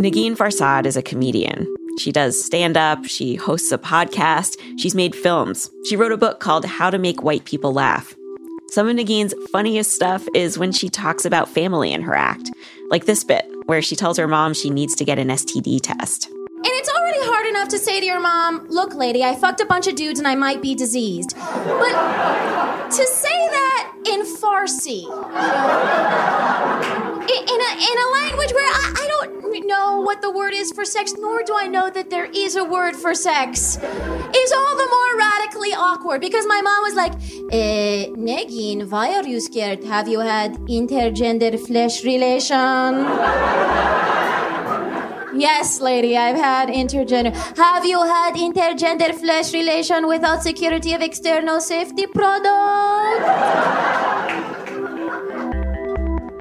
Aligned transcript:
Negin 0.00 0.36
Farsad 0.36 0.86
is 0.86 0.96
a 0.96 1.02
comedian. 1.02 1.66
She 1.98 2.12
does 2.12 2.44
stand 2.44 2.76
up, 2.76 3.04
she 3.06 3.34
hosts 3.34 3.72
a 3.72 3.78
podcast, 3.78 4.60
she's 4.78 4.94
made 4.94 5.16
films. 5.16 5.68
She 5.88 5.96
wrote 5.96 6.12
a 6.12 6.16
book 6.16 6.38
called 6.38 6.64
How 6.64 6.90
to 6.90 6.98
Make 6.98 7.24
White 7.24 7.44
People 7.46 7.72
Laugh. 7.72 8.14
Some 8.68 8.88
of 8.88 8.94
Negin's 8.94 9.34
funniest 9.50 9.92
stuff 9.92 10.28
is 10.32 10.56
when 10.56 10.70
she 10.70 10.88
talks 10.88 11.24
about 11.24 11.48
family 11.48 11.92
in 11.92 12.02
her 12.02 12.14
act, 12.14 12.50
like 12.90 13.06
this 13.06 13.24
bit 13.24 13.44
where 13.64 13.82
she 13.82 13.96
tells 13.96 14.18
her 14.18 14.28
mom 14.28 14.54
she 14.54 14.70
needs 14.70 14.94
to 14.94 15.04
get 15.04 15.18
an 15.18 15.28
STD 15.28 15.80
test. 15.82 16.28
And 16.28 16.64
it's 16.64 16.90
already 16.90 17.18
hard 17.22 17.46
to 17.68 17.78
say 17.78 18.00
to 18.00 18.06
your 18.06 18.20
mom, 18.20 18.66
look, 18.68 18.94
lady, 18.94 19.24
I 19.24 19.34
fucked 19.34 19.60
a 19.60 19.66
bunch 19.66 19.86
of 19.86 19.94
dudes 19.94 20.18
and 20.18 20.28
I 20.28 20.34
might 20.34 20.62
be 20.62 20.74
diseased. 20.74 21.34
But 21.36 22.90
to 22.90 23.06
say 23.06 23.48
that 23.56 23.92
in 24.06 24.22
Farsi, 24.22 25.02
in, 27.22 27.42
in, 27.54 27.60
a, 27.60 27.70
in 27.90 27.98
a 27.98 28.08
language 28.22 28.52
where 28.52 28.64
I, 28.64 28.94
I 28.96 29.06
don't 29.08 29.26
know 29.66 30.00
what 30.00 30.22
the 30.22 30.30
word 30.30 30.54
is 30.54 30.72
for 30.72 30.84
sex, 30.84 31.14
nor 31.18 31.42
do 31.42 31.54
I 31.56 31.66
know 31.66 31.90
that 31.90 32.10
there 32.10 32.26
is 32.26 32.56
a 32.56 32.64
word 32.64 32.96
for 32.96 33.14
sex, 33.14 33.76
is 33.76 34.52
all 34.52 34.76
the 34.76 34.88
more 34.96 35.18
radically 35.18 35.70
awkward 35.70 36.20
because 36.20 36.46
my 36.46 36.60
mom 36.60 36.82
was 36.82 36.94
like, 36.94 37.12
eh, 37.52 38.06
Negin, 38.16 38.88
why 38.88 39.14
are 39.14 39.26
you 39.26 39.40
scared? 39.40 39.84
Have 39.84 40.08
you 40.08 40.20
had 40.20 40.54
intergender 40.68 41.58
flesh 41.66 42.04
relation? 42.04 42.56
Yes, 45.38 45.82
lady, 45.82 46.16
I've 46.16 46.36
had 46.36 46.70
intergender. 46.70 47.34
Have 47.58 47.84
you 47.84 48.02
had 48.02 48.34
intergender 48.34 49.14
flesh 49.14 49.52
relation 49.52 50.06
without 50.06 50.42
security 50.42 50.94
of 50.94 51.02
external 51.02 51.60
safety 51.60 52.06
product? 52.06 52.46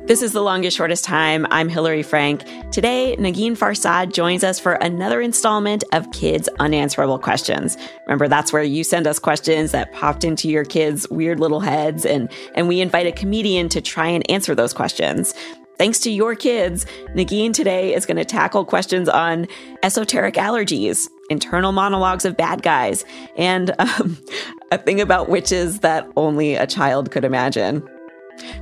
This 0.07 0.21
is 0.21 0.31
The 0.31 0.41
Longest 0.41 0.77
Shortest 0.77 1.03
Time. 1.03 1.45
I'm 1.49 1.67
Hillary 1.67 2.03
Frank. 2.03 2.43
Today, 2.71 3.15
Negin 3.17 3.57
Farsad 3.57 4.13
joins 4.13 4.43
us 4.43 4.59
for 4.59 4.73
another 4.73 5.19
installment 5.19 5.83
of 5.91 6.09
Kids 6.11 6.47
Unanswerable 6.59 7.19
Questions. 7.19 7.75
Remember, 8.05 8.27
that's 8.27 8.53
where 8.53 8.63
you 8.63 8.83
send 8.83 9.07
us 9.07 9.19
questions 9.19 9.71
that 9.71 9.91
popped 9.93 10.23
into 10.23 10.47
your 10.47 10.63
kids' 10.63 11.09
weird 11.09 11.39
little 11.39 11.59
heads, 11.59 12.05
and, 12.05 12.31
and 12.53 12.67
we 12.67 12.81
invite 12.81 13.07
a 13.07 13.11
comedian 13.11 13.67
to 13.69 13.81
try 13.81 14.07
and 14.07 14.29
answer 14.29 14.55
those 14.55 14.73
questions. 14.73 15.33
Thanks 15.77 15.99
to 15.99 16.09
your 16.09 16.35
kids, 16.35 16.85
Negin 17.15 17.53
today 17.53 17.93
is 17.93 18.05
going 18.05 18.17
to 18.17 18.25
tackle 18.25 18.63
questions 18.63 19.09
on 19.09 19.47
esoteric 19.83 20.35
allergies, 20.35 21.09
internal 21.29 21.73
monologues 21.73 22.23
of 22.23 22.37
bad 22.37 22.61
guys, 22.61 23.03
and 23.35 23.75
um, 23.79 24.17
a 24.71 24.77
thing 24.77 25.01
about 25.01 25.27
witches 25.27 25.79
that 25.79 26.09
only 26.15 26.55
a 26.55 26.65
child 26.65 27.11
could 27.11 27.25
imagine. 27.25 27.87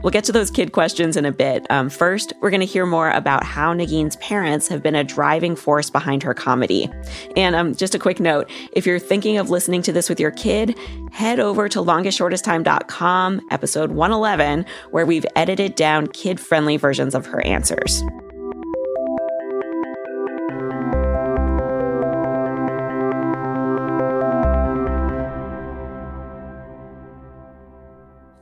We'll 0.01 0.11
get 0.11 0.23
to 0.25 0.31
those 0.31 0.51
kid 0.51 0.71
questions 0.71 1.17
in 1.17 1.25
a 1.25 1.31
bit. 1.31 1.65
Um, 1.69 1.89
first, 1.89 2.33
we're 2.41 2.49
going 2.49 2.59
to 2.59 2.65
hear 2.65 2.85
more 2.85 3.09
about 3.11 3.43
how 3.43 3.73
Negin's 3.73 4.15
parents 4.17 4.67
have 4.67 4.83
been 4.83 4.95
a 4.95 5.03
driving 5.03 5.55
force 5.55 5.89
behind 5.89 6.23
her 6.23 6.33
comedy. 6.33 6.89
And 7.35 7.55
um, 7.55 7.75
just 7.75 7.95
a 7.95 7.99
quick 7.99 8.19
note 8.19 8.49
if 8.73 8.85
you're 8.85 8.99
thinking 8.99 9.37
of 9.37 9.49
listening 9.49 9.81
to 9.83 9.91
this 9.91 10.09
with 10.09 10.19
your 10.19 10.31
kid, 10.31 10.77
head 11.11 11.39
over 11.39 11.69
to 11.69 11.79
longestshortesttime.com, 11.79 13.41
episode 13.51 13.91
111, 13.91 14.65
where 14.91 15.05
we've 15.05 15.25
edited 15.35 15.75
down 15.75 16.07
kid 16.07 16.39
friendly 16.39 16.77
versions 16.77 17.15
of 17.15 17.25
her 17.25 17.45
answers. 17.45 18.03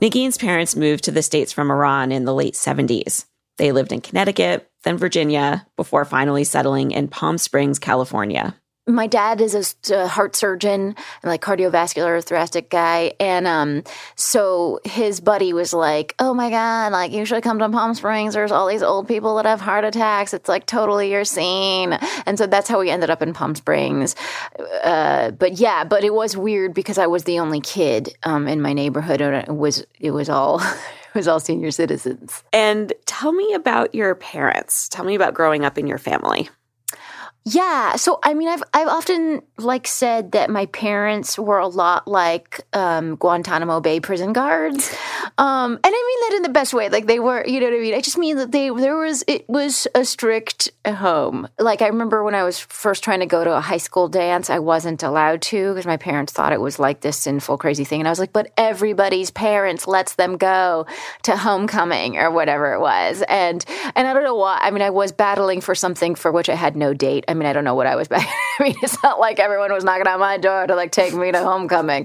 Negin's 0.02 0.36
parents 0.36 0.76
moved 0.76 1.04
to 1.04 1.12
the 1.12 1.22
States 1.22 1.54
from 1.54 1.70
Iran 1.70 2.12
in 2.12 2.26
the 2.26 2.34
late 2.34 2.56
70s. 2.56 3.26
They 3.58 3.72
lived 3.72 3.92
in 3.92 4.02
Connecticut, 4.02 4.68
then 4.84 4.98
Virginia, 4.98 5.68
before 5.78 6.06
finally 6.06 6.44
settling 6.44 6.90
in 6.90 7.08
Palm 7.08 7.38
Springs, 7.38 7.78
California 7.78 8.56
my 8.96 9.08
dad 9.08 9.42
is 9.42 9.76
a, 9.90 10.08
heart 10.08 10.36
surgeon 10.36 10.82
and 10.82 10.96
like 11.24 11.42
cardiovascular 11.42 12.24
thoracic 12.24 12.70
guy 12.70 13.14
and 13.20 13.48
um 13.48 13.84
so 14.16 14.80
his 14.84 15.20
buddy 15.20 15.54
was 15.54 15.74
like 15.74 16.16
oh 16.20 16.34
my 16.34 16.50
god 16.50 16.92
like 16.92 17.12
you 17.12 17.26
should 17.26 17.44
come 17.44 17.60
to 17.60 17.70
palm 17.70 17.94
springs. 17.94 18.34
There's 18.34 18.52
all 18.52 18.68
these 18.68 18.84
old 18.84 19.08
people 19.08 19.36
that 19.38 19.46
have 19.46 19.62
heart 19.62 19.86
attacks. 19.86 20.34
It's 20.34 20.50
like 20.50 20.66
totally 20.66 21.12
your 21.12 21.26
scene. 21.26 21.94
And 22.26 22.38
so 22.38 22.48
that's 22.48 22.68
how 22.68 22.80
we 22.80 22.90
ended 22.90 23.10
up 23.10 23.22
in 23.22 23.34
palm 23.34 23.56
springs. 23.56 24.16
Uh, 24.84 25.32
but 25.32 25.54
yeah 25.54 25.84
but 25.84 26.04
it 26.04 26.14
was 26.14 26.36
weird 26.36 26.74
because 26.74 26.98
i 26.98 27.08
was 27.08 27.24
the 27.24 27.40
only 27.40 27.62
kid 27.62 28.14
um, 28.24 28.48
in 28.48 28.62
my 28.62 28.74
neighborhood 28.74 29.22
and 29.22 29.36
it 29.36 29.56
was 29.56 29.86
it 30.00 30.12
was 30.12 30.30
all 30.30 30.60
it 31.14 31.16
was 31.16 31.28
all 31.28 31.40
senior 31.40 31.72
citizens. 31.72 32.44
And 32.54 32.94
tell 33.06 33.32
me 33.32 33.54
about 33.54 33.94
your 33.94 34.16
parents. 34.16 34.88
Tell 34.90 35.04
me 35.06 35.16
about 35.16 35.34
growing 35.34 35.66
up 35.66 35.78
in 35.78 35.88
your 35.88 35.98
family 35.98 36.50
yeah. 37.44 37.96
So 37.96 38.20
I 38.24 38.34
mean 38.34 38.48
I've 38.48 38.64
I've 38.74 38.88
often 38.88 39.42
like 39.58 39.88
said 39.88 40.34
that 40.34 40.50
my 40.50 40.68
parents 40.68 41.40
were 41.40 41.58
a 41.58 41.68
lot 41.68 42.08
like 42.08 42.62
um, 42.74 43.16
Guantanamo 43.16 43.80
Bay 43.80 44.00
prison 44.00 44.34
guards. 44.34 44.96
Um, 45.38 45.74
and 45.74 45.86
I 45.86 45.90
mean 45.90 46.30
that 46.30 46.38
in 46.38 46.44
the 46.44 46.50
best 46.50 46.74
way. 46.74 46.90
Like 46.90 47.08
they 47.08 47.20
were, 47.20 47.46
you 47.46 47.60
know 47.60 47.68
what 47.68 47.76
I 47.76 47.80
mean? 47.80 47.94
I 47.94 48.02
just 48.02 48.18
mean 48.18 48.38
that 48.38 48.52
they 48.52 48.70
there 48.70 48.98
was 48.98 49.24
it 49.28 49.48
was 49.50 49.88
a 49.96 50.06
strict 50.06 50.70
home. 50.86 51.48
Like 51.60 51.82
I 51.82 51.88
remember 51.88 52.24
when 52.24 52.36
I 52.36 52.44
was 52.44 52.60
first 52.60 53.04
trying 53.04 53.22
to 53.22 53.26
go 53.26 53.44
to 53.44 53.56
a 53.56 53.62
high 53.62 53.78
school 53.78 54.08
dance, 54.08 54.50
I 54.50 54.60
wasn't 54.60 55.02
allowed 55.02 55.42
to 55.44 55.74
because 55.74 55.86
my 55.86 55.98
parents 55.98 56.34
thought 56.34 56.54
it 56.54 56.62
was 56.62 56.78
like 56.78 57.02
this 57.02 57.18
sinful 57.18 57.58
crazy 57.58 57.86
thing 57.86 58.02
and 58.02 58.08
I 58.08 58.12
was 58.12 58.20
like, 58.20 58.34
"But 58.34 58.52
everybody's 58.58 59.32
parents 59.32 59.88
lets 59.88 60.16
them 60.16 60.38
go 60.38 60.86
to 61.24 61.38
homecoming 61.38 62.18
or 62.18 62.30
whatever 62.30 62.74
it 62.74 62.80
was." 62.80 63.24
And 63.28 63.66
and 63.96 64.08
I 64.08 64.14
don't 64.14 64.24
know 64.24 64.36
why. 64.36 64.60
I 64.62 64.70
mean, 64.70 64.84
I 64.84 64.92
was 64.92 65.12
battling 65.12 65.62
for 65.62 65.74
something 65.74 66.14
for 66.14 66.32
which 66.32 66.50
I 66.50 66.56
had 66.56 66.76
no 66.76 66.94
date. 66.94 67.26
I 67.32 67.34
mean, 67.34 67.48
I 67.48 67.54
don't 67.54 67.64
know 67.64 67.76
what 67.76 67.88
I 67.88 67.96
was 67.96 68.08
back. 68.10 68.28
I 68.60 68.64
mean, 68.64 68.76
it's 68.84 69.02
not 69.02 69.20
like 69.20 69.40
everyone 69.40 69.72
was 69.72 69.84
knocking 69.84 70.08
on 70.08 70.20
my 70.20 70.38
door 70.38 70.68
to 70.68 70.76
like 70.76 70.92
take 70.92 71.14
me 71.14 71.32
to 71.32 71.44
homecoming, 71.44 72.04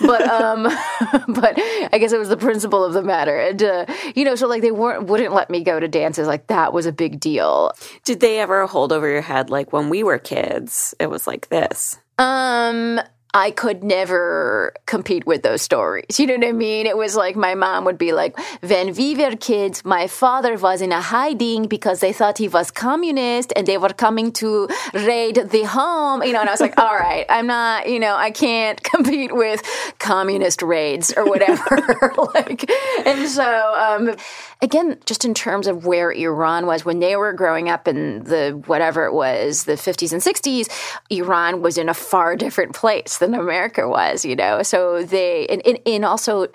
but 0.00 0.22
um, 0.22 0.62
but 1.28 1.54
I 1.92 1.98
guess 1.98 2.12
it 2.12 2.18
was 2.18 2.28
the 2.28 2.36
principle 2.36 2.84
of 2.84 2.92
the 2.92 3.02
matter, 3.02 3.38
and 3.38 3.62
uh, 3.62 3.86
you 4.14 4.24
know, 4.24 4.36
so 4.36 4.46
like 4.46 4.62
they 4.62 4.70
weren't 4.70 5.06
wouldn't 5.06 5.34
let 5.34 5.50
me 5.50 5.62
go 5.62 5.78
to 5.78 5.88
dances. 5.88 6.26
Like 6.26 6.46
that 6.46 6.72
was 6.72 6.86
a 6.86 6.92
big 6.92 7.20
deal. 7.20 7.72
Did 8.04 8.20
they 8.20 8.38
ever 8.38 8.66
hold 8.66 8.92
over 8.92 9.08
your 9.08 9.20
head 9.20 9.50
like 9.50 9.72
when 9.72 9.88
we 9.88 10.02
were 10.02 10.18
kids? 10.18 10.94
It 10.98 11.10
was 11.10 11.26
like 11.26 11.48
this. 11.48 11.98
Um, 12.18 13.00
I 13.34 13.50
could 13.50 13.84
never 13.84 14.72
compete 14.86 15.26
with 15.26 15.42
those 15.42 15.60
stories. 15.60 16.18
You 16.18 16.26
know 16.26 16.36
what 16.36 16.46
I 16.46 16.52
mean? 16.52 16.86
It 16.86 16.96
was 16.96 17.14
like 17.14 17.36
my 17.36 17.54
mom 17.54 17.84
would 17.84 17.98
be 17.98 18.12
like, 18.12 18.38
when 18.62 18.94
we 18.94 19.14
were 19.14 19.36
kids, 19.36 19.84
my 19.84 20.06
father 20.06 20.56
was 20.56 20.80
in 20.80 20.92
a 20.92 21.00
hiding 21.00 21.66
because 21.66 22.00
they 22.00 22.12
thought 22.12 22.38
he 22.38 22.48
was 22.48 22.70
communist 22.70 23.52
and 23.54 23.66
they 23.66 23.76
were 23.76 23.90
coming 23.90 24.32
to 24.32 24.68
raid 24.94 25.36
the 25.50 25.64
home. 25.64 26.22
You 26.22 26.32
know, 26.32 26.40
and 26.40 26.48
I 26.48 26.52
was 26.52 26.60
like, 26.60 26.78
all 26.84 26.96
right, 26.96 27.26
I'm 27.28 27.46
not, 27.46 27.88
you 27.88 28.00
know, 28.00 28.16
I 28.16 28.30
can't 28.30 28.82
compete 28.92 29.34
with 29.34 29.62
communist 29.98 30.62
raids 30.62 31.12
or 31.14 31.26
whatever. 31.26 32.14
like, 32.34 32.70
and 33.04 33.28
so, 33.28 33.74
um, 33.76 34.16
again, 34.60 34.98
just 35.06 35.24
in 35.24 35.34
terms 35.34 35.66
of 35.66 35.86
where 35.86 36.10
Iran 36.10 36.66
was 36.66 36.84
when 36.84 36.98
they 36.98 37.16
were 37.16 37.32
growing 37.32 37.68
up 37.68 37.86
in 37.86 38.24
the 38.24 38.60
whatever 38.66 39.04
it 39.04 39.12
was, 39.12 39.64
the 39.64 39.72
50s 39.72 40.12
and 40.12 40.22
60s, 40.22 40.68
Iran 41.10 41.62
was 41.62 41.78
in 41.78 41.88
a 41.88 41.94
far 41.94 42.36
different 42.36 42.74
place 42.74 43.18
than 43.18 43.34
America 43.34 43.88
was, 43.88 44.24
you 44.24 44.34
know. 44.34 44.62
So 44.62 45.04
they, 45.04 45.46
and, 45.46 45.64
and, 45.66 45.78
and 45.86 46.04
also 46.04 46.48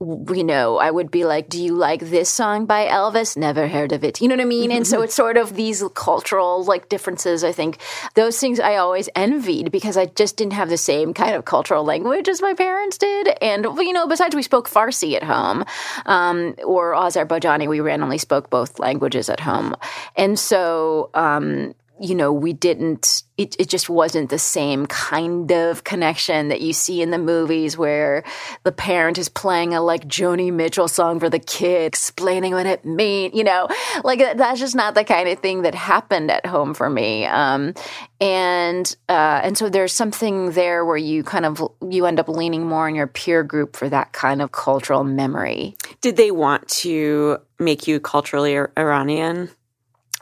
you 0.00 0.44
know, 0.44 0.78
I 0.78 0.90
would 0.90 1.10
be 1.10 1.24
like, 1.24 1.48
"Do 1.48 1.62
you 1.62 1.74
like 1.74 2.00
this 2.00 2.28
song 2.28 2.66
by 2.66 2.86
Elvis?" 2.86 3.36
Never 3.36 3.66
heard 3.66 3.92
of 3.92 4.04
it. 4.04 4.20
You 4.20 4.28
know 4.28 4.36
what 4.36 4.42
I 4.42 4.44
mean? 4.44 4.70
and 4.70 4.86
so 4.86 5.02
it's 5.02 5.14
sort 5.14 5.36
of 5.36 5.54
these 5.54 5.82
cultural 5.94 6.64
like 6.64 6.88
differences. 6.88 7.42
I 7.42 7.52
think 7.52 7.78
those 8.14 8.38
things 8.38 8.60
I 8.60 8.76
always 8.76 9.08
envied 9.16 9.72
because 9.72 9.96
I 9.96 10.06
just 10.06 10.36
didn't 10.36 10.52
have 10.52 10.68
the 10.68 10.76
same 10.76 11.14
kind 11.14 11.34
of 11.34 11.44
cultural 11.44 11.84
language 11.84 12.28
as 12.28 12.40
my 12.40 12.54
parents 12.54 12.96
did. 12.98 13.28
And 13.42 13.64
you 13.64 13.92
know, 13.92 14.06
besides, 14.06 14.36
we 14.36 14.42
spoke 14.42 14.68
Farsi 14.68 15.14
at 15.14 15.24
home 15.24 15.64
um, 16.06 16.54
or 16.64 16.94
Azerbaijani. 16.94 17.68
We 17.68 17.80
randomly 17.80 18.18
spoke 18.18 18.50
both 18.50 18.78
languages 18.78 19.28
at 19.28 19.40
home, 19.40 19.74
and 20.16 20.38
so 20.38 21.10
um, 21.14 21.74
you 22.00 22.14
know, 22.14 22.32
we 22.32 22.52
didn't, 22.52 23.22
it, 23.36 23.56
it 23.58 23.68
just 23.68 23.88
wasn't 23.88 24.30
the 24.30 24.38
same 24.38 24.86
kind 24.86 25.50
of 25.52 25.84
connection 25.84 26.48
that 26.48 26.60
you 26.60 26.72
see 26.72 27.02
in 27.02 27.10
the 27.10 27.18
movies 27.18 27.76
where 27.76 28.24
the 28.64 28.72
parent 28.72 29.18
is 29.18 29.28
playing 29.28 29.74
a 29.74 29.80
like 29.80 30.06
Joni 30.06 30.52
Mitchell 30.52 30.88
song 30.88 31.20
for 31.20 31.28
the 31.28 31.38
kid, 31.38 31.86
explaining 31.86 32.52
what 32.52 32.66
it 32.66 32.84
means, 32.84 33.34
you 33.34 33.44
know, 33.44 33.68
like 34.04 34.18
that's 34.18 34.60
just 34.60 34.74
not 34.74 34.94
the 34.94 35.04
kind 35.04 35.28
of 35.28 35.38
thing 35.40 35.62
that 35.62 35.74
happened 35.74 36.30
at 36.30 36.46
home 36.46 36.74
for 36.74 36.88
me. 36.88 37.26
Um, 37.26 37.74
and, 38.20 38.96
uh, 39.08 39.40
and 39.42 39.56
so 39.56 39.68
there's 39.68 39.92
something 39.92 40.52
there 40.52 40.84
where 40.84 40.96
you 40.96 41.22
kind 41.22 41.46
of, 41.46 41.62
you 41.88 42.06
end 42.06 42.20
up 42.20 42.28
leaning 42.28 42.66
more 42.66 42.86
on 42.86 42.94
your 42.94 43.06
peer 43.06 43.42
group 43.42 43.76
for 43.76 43.88
that 43.88 44.12
kind 44.12 44.42
of 44.42 44.52
cultural 44.52 45.04
memory. 45.04 45.76
Did 46.00 46.16
they 46.16 46.30
want 46.30 46.68
to 46.68 47.38
make 47.58 47.86
you 47.86 48.00
culturally 48.00 48.56
Iranian? 48.56 49.50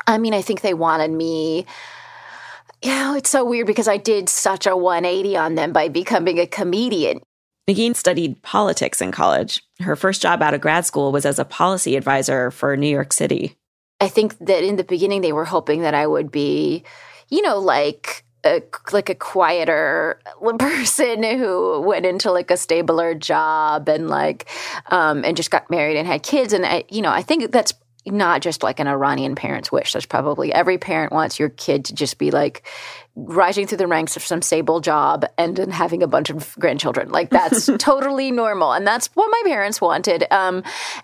I 0.07 0.19
mean, 0.19 0.35
I 0.35 0.43
think 0.43 0.61
they 0.61 0.75
wanted 0.75 1.11
me. 1.11 1.67
You 2.83 2.91
know, 2.91 3.15
it's 3.15 3.31
so 3.31 3.45
weird 3.45 3.67
because 3.67 3.89
I 3.89 3.97
did 3.97 4.29
such 4.29 4.67
a 4.67 4.77
180 4.77 5.37
on 5.37 5.55
them 5.55 5.73
by 5.73 5.89
becoming 5.89 6.39
a 6.39 6.47
comedian. 6.47 7.21
Negin 7.69 7.97
studied 7.97 8.41
politics 8.43 9.01
in 9.01 9.11
college. 9.11 9.63
Her 9.81 9.97
first 9.97 10.23
job 10.23 10.41
out 10.41 10.55
of 10.55 10.61
grad 10.61 10.87
school 10.87 11.11
was 11.11 11.27
as 11.27 11.39
a 11.39 11.45
policy 11.45 11.97
advisor 11.97 12.51
for 12.51 12.77
New 12.77 12.89
York 12.89 13.13
City. 13.13 13.57
I 14.01 14.09
think 14.09 14.39
that 14.39 14.63
in 14.63 14.77
the 14.77 14.85
beginning 14.85 15.23
they 15.23 15.33
were 15.33 15.45
hoping 15.45 15.83
that 15.83 15.95
I 15.95 16.07
would 16.07 16.31
be, 16.31 16.85
you 17.29 17.43
know, 17.43 17.59
like 17.59 18.25
a, 18.45 18.63
like 18.93 19.09
a 19.09 19.15
quieter 19.15 20.21
person 20.59 21.23
who 21.25 21.81
went 21.81 22.07
into 22.07 22.31
like 22.31 22.51
a 22.51 22.57
stabler 22.57 23.15
job 23.15 23.89
and 23.89 24.09
like 24.09 24.49
um, 24.91 25.25
and 25.25 25.37
just 25.37 25.51
got 25.51 25.71
married 25.71 25.97
and 25.97 26.07
had 26.07 26.23
kids 26.23 26.53
and 26.53 26.65
I, 26.65 26.85
you 26.89 27.03
know 27.03 27.11
I 27.11 27.23
think 27.23 27.51
that's 27.51 27.75
not 28.07 28.41
just 28.41 28.63
like 28.63 28.81
an 28.81 28.87
Iranian 28.87 29.35
parent's 29.35 29.71
wish. 29.71 29.93
That's 29.93 30.07
probably 30.07 30.53
every 30.53 30.79
parent 30.79 31.13
wants 31.13 31.39
your 31.39 31.49
kid 31.49 31.87
to 31.87 31.95
just 31.95 32.19
be 32.19 32.31
like 32.31 32.67
rising 33.17 33.67
through 33.67 33.79
the 33.79 33.87
ranks 33.87 34.17
of 34.17 34.23
some 34.23 34.43
stable 34.43 34.81
job 34.81 35.25
and 35.39 35.57
then 35.57 35.71
having 35.71 36.03
a 36.03 36.07
bunch 36.07 36.29
of 36.31 36.55
grandchildren. 36.59 37.11
Like 37.11 37.31
that's 37.31 37.67
totally 37.79 38.31
normal. 38.31 38.73
And 38.73 38.87
that's 38.87 39.07
what 39.15 39.31
my 39.31 39.43
parents 39.51 39.81
wanted. 39.81 40.25
Um, 40.31 40.63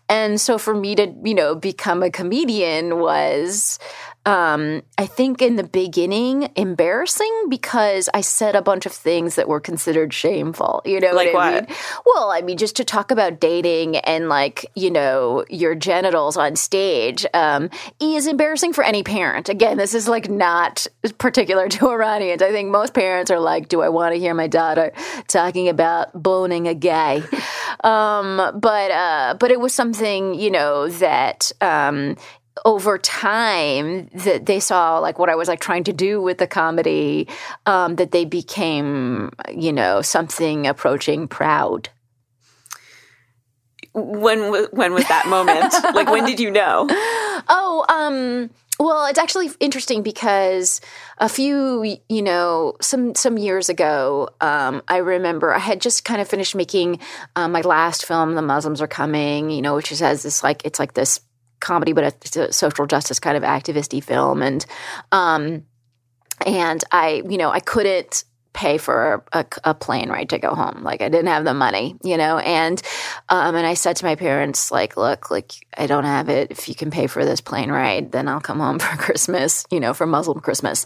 and 0.09 0.41
so 0.41 0.59
for 0.59 0.75
me 0.75 0.95
to, 0.97 1.13
you 1.25 1.35
know, 1.35 1.55
become 1.55 2.03
a 2.03 2.11
comedian 2.11 2.99
was 2.99 3.79
um, 4.25 4.83
I 4.99 5.07
think 5.07 5.43
in 5.43 5.57
the 5.57 5.65
beginning 5.65 6.51
embarrassing 6.55 7.47
because 7.49 8.09
I 8.15 8.21
said 8.21 8.55
a 8.55 8.63
bunch 8.63 8.87
of 8.87 8.93
things 8.93 9.35
that 9.35 9.49
were 9.49 9.59
considered 9.59 10.15
shameful. 10.15 10.81
You 10.85 11.01
know, 11.01 11.13
like 11.13 11.35
what? 11.35 11.43
I 11.43 11.61
mean? 11.63 11.67
Well, 12.07 12.31
I 12.31 12.41
mean, 12.41 12.57
just 12.57 12.77
to 12.77 12.85
talk 12.85 13.11
about 13.11 13.41
dating 13.41 13.97
and 13.97 14.29
like 14.29 14.65
you 14.77 14.91
know 14.93 15.45
your 15.51 15.75
genitals 15.75 16.37
on 16.37 16.55
stage 16.55 17.27
um, 17.35 17.69
is 17.99 18.29
embarrassing 18.29 18.73
for 18.73 18.85
any 18.85 19.03
parent. 19.03 19.49
Again, 19.49 19.77
this 19.77 19.93
is 19.93 20.09
like 20.09 20.31
not 20.31 20.87
particular 21.19 21.69
to 21.69 21.91
Iranians. 21.91 22.43
I 22.43 22.53
think 22.53 22.71
most 22.71 22.95
parents 22.95 23.31
are 23.31 23.41
like, 23.41 23.69
"Do 23.69 23.83
I 23.83 23.89
want 23.89 24.15
to 24.15 24.21
hear 24.21 24.35
my 24.35 24.47
daughter 24.47 24.93
talking 25.27 25.69
about 25.69 26.21
boning 26.21 26.69
a 26.69 26.75
gay?" 26.75 27.25
um, 27.83 28.37
but 28.37 28.91
uh, 28.93 29.37
but 29.41 29.51
it 29.51 29.59
was 29.59 29.75
something 29.75 30.35
you 30.35 30.53
know 30.53 30.89
that 30.89 31.51
um, 31.61 32.17
over 32.65 32.99
time 32.99 34.09
that 34.15 34.47
they 34.47 34.61
saw 34.61 34.99
like 34.99 35.19
what 35.19 35.29
I 35.29 35.35
was 35.35 35.49
like 35.49 35.61
trying 35.61 35.85
to 35.85 35.93
do 35.93 36.21
with 36.21 36.39
the 36.39 36.47
comedy, 36.47 37.29
um, 37.67 37.97
that 37.97 38.13
they 38.13 38.25
became, 38.25 39.31
you 39.51 39.73
know, 39.73 40.03
something 40.03 40.67
approaching 40.67 41.29
proud. 41.29 41.89
When 43.95 44.67
when 44.73 44.95
was 44.95 45.07
that 45.09 45.27
moment? 45.27 45.75
like 45.95 46.11
when 46.11 46.25
did 46.25 46.41
you 46.41 46.51
know? 46.51 46.87
Oh, 47.49 47.85
um, 47.89 48.51
well, 48.81 49.07
it's 49.07 49.19
actually 49.19 49.51
interesting 49.61 50.03
because 50.03 50.81
a 51.19 51.29
few, 51.29 51.99
you 52.09 52.23
know, 52.23 52.75
some 52.81 53.15
some 53.15 53.37
years 53.37 53.69
ago, 53.69 54.31
um, 54.41 54.83
I 54.89 54.99
remember 54.99 55.55
I 55.55 55.59
had 55.59 55.81
just 55.81 56.05
kind 56.05 56.21
of 56.21 56.29
finished 56.29 56.55
making 56.55 57.01
um, 57.37 57.53
my 57.53 57.61
last 57.61 58.07
film, 58.07 58.35
"The 58.35 58.43
Muslims 58.43 58.81
Are 58.81 58.87
Coming," 58.87 59.51
you 59.51 59.63
know, 59.63 59.75
which 59.75 59.93
is 59.93 60.01
has 60.01 60.23
this 60.23 60.43
like 60.43 60.65
it's 60.65 60.79
like 60.79 60.95
this 60.95 61.21
comedy, 61.63 61.93
but 61.93 62.05
it's 62.05 62.37
a 62.37 62.53
social 62.53 62.87
justice 62.87 63.19
kind 63.19 63.37
of 63.37 63.43
activisty 63.43 64.03
film, 64.05 64.43
and 64.43 64.67
um, 65.13 65.65
and 66.45 66.85
I, 66.93 67.23
you 67.29 67.39
know, 67.39 67.51
I 67.51 67.61
couldn't 67.61 68.25
pay 68.53 68.77
for 68.79 69.25
a, 69.33 69.47
a, 69.65 69.75
plane 69.75 70.11
ride 70.11 70.29
to 70.31 70.39
go 70.39 70.55
home. 70.55 70.83
Like 70.83 71.01
I 71.01 71.09
didn't 71.09 71.29
have 71.29 71.45
the 71.45 71.55
money, 71.55 71.97
you 72.05 72.17
know, 72.17 72.39
and 72.39 72.81
um, 73.29 73.55
and 73.57 73.67
I 73.67 73.75
said 73.75 73.97
to 73.97 74.05
my 74.05 74.15
parents, 74.15 74.71
like, 74.71 74.97
look, 74.97 75.31
like 75.31 75.67
I 75.77 75.87
don't 75.87 76.05
have 76.05 76.29
it. 76.29 76.51
If 76.51 76.69
you 76.69 76.75
can 76.75 76.91
pay 76.91 77.07
for 77.07 77.25
this 77.25 77.41
plane 77.41 77.71
ride, 77.71 78.13
then 78.13 78.29
I'll 78.29 78.41
come 78.41 78.61
home 78.61 78.79
for 78.79 78.97
Christmas, 78.97 79.65
you 79.71 79.81
know, 79.81 79.95
for 79.95 80.07
Muslim 80.07 80.41
Christmas, 80.41 80.85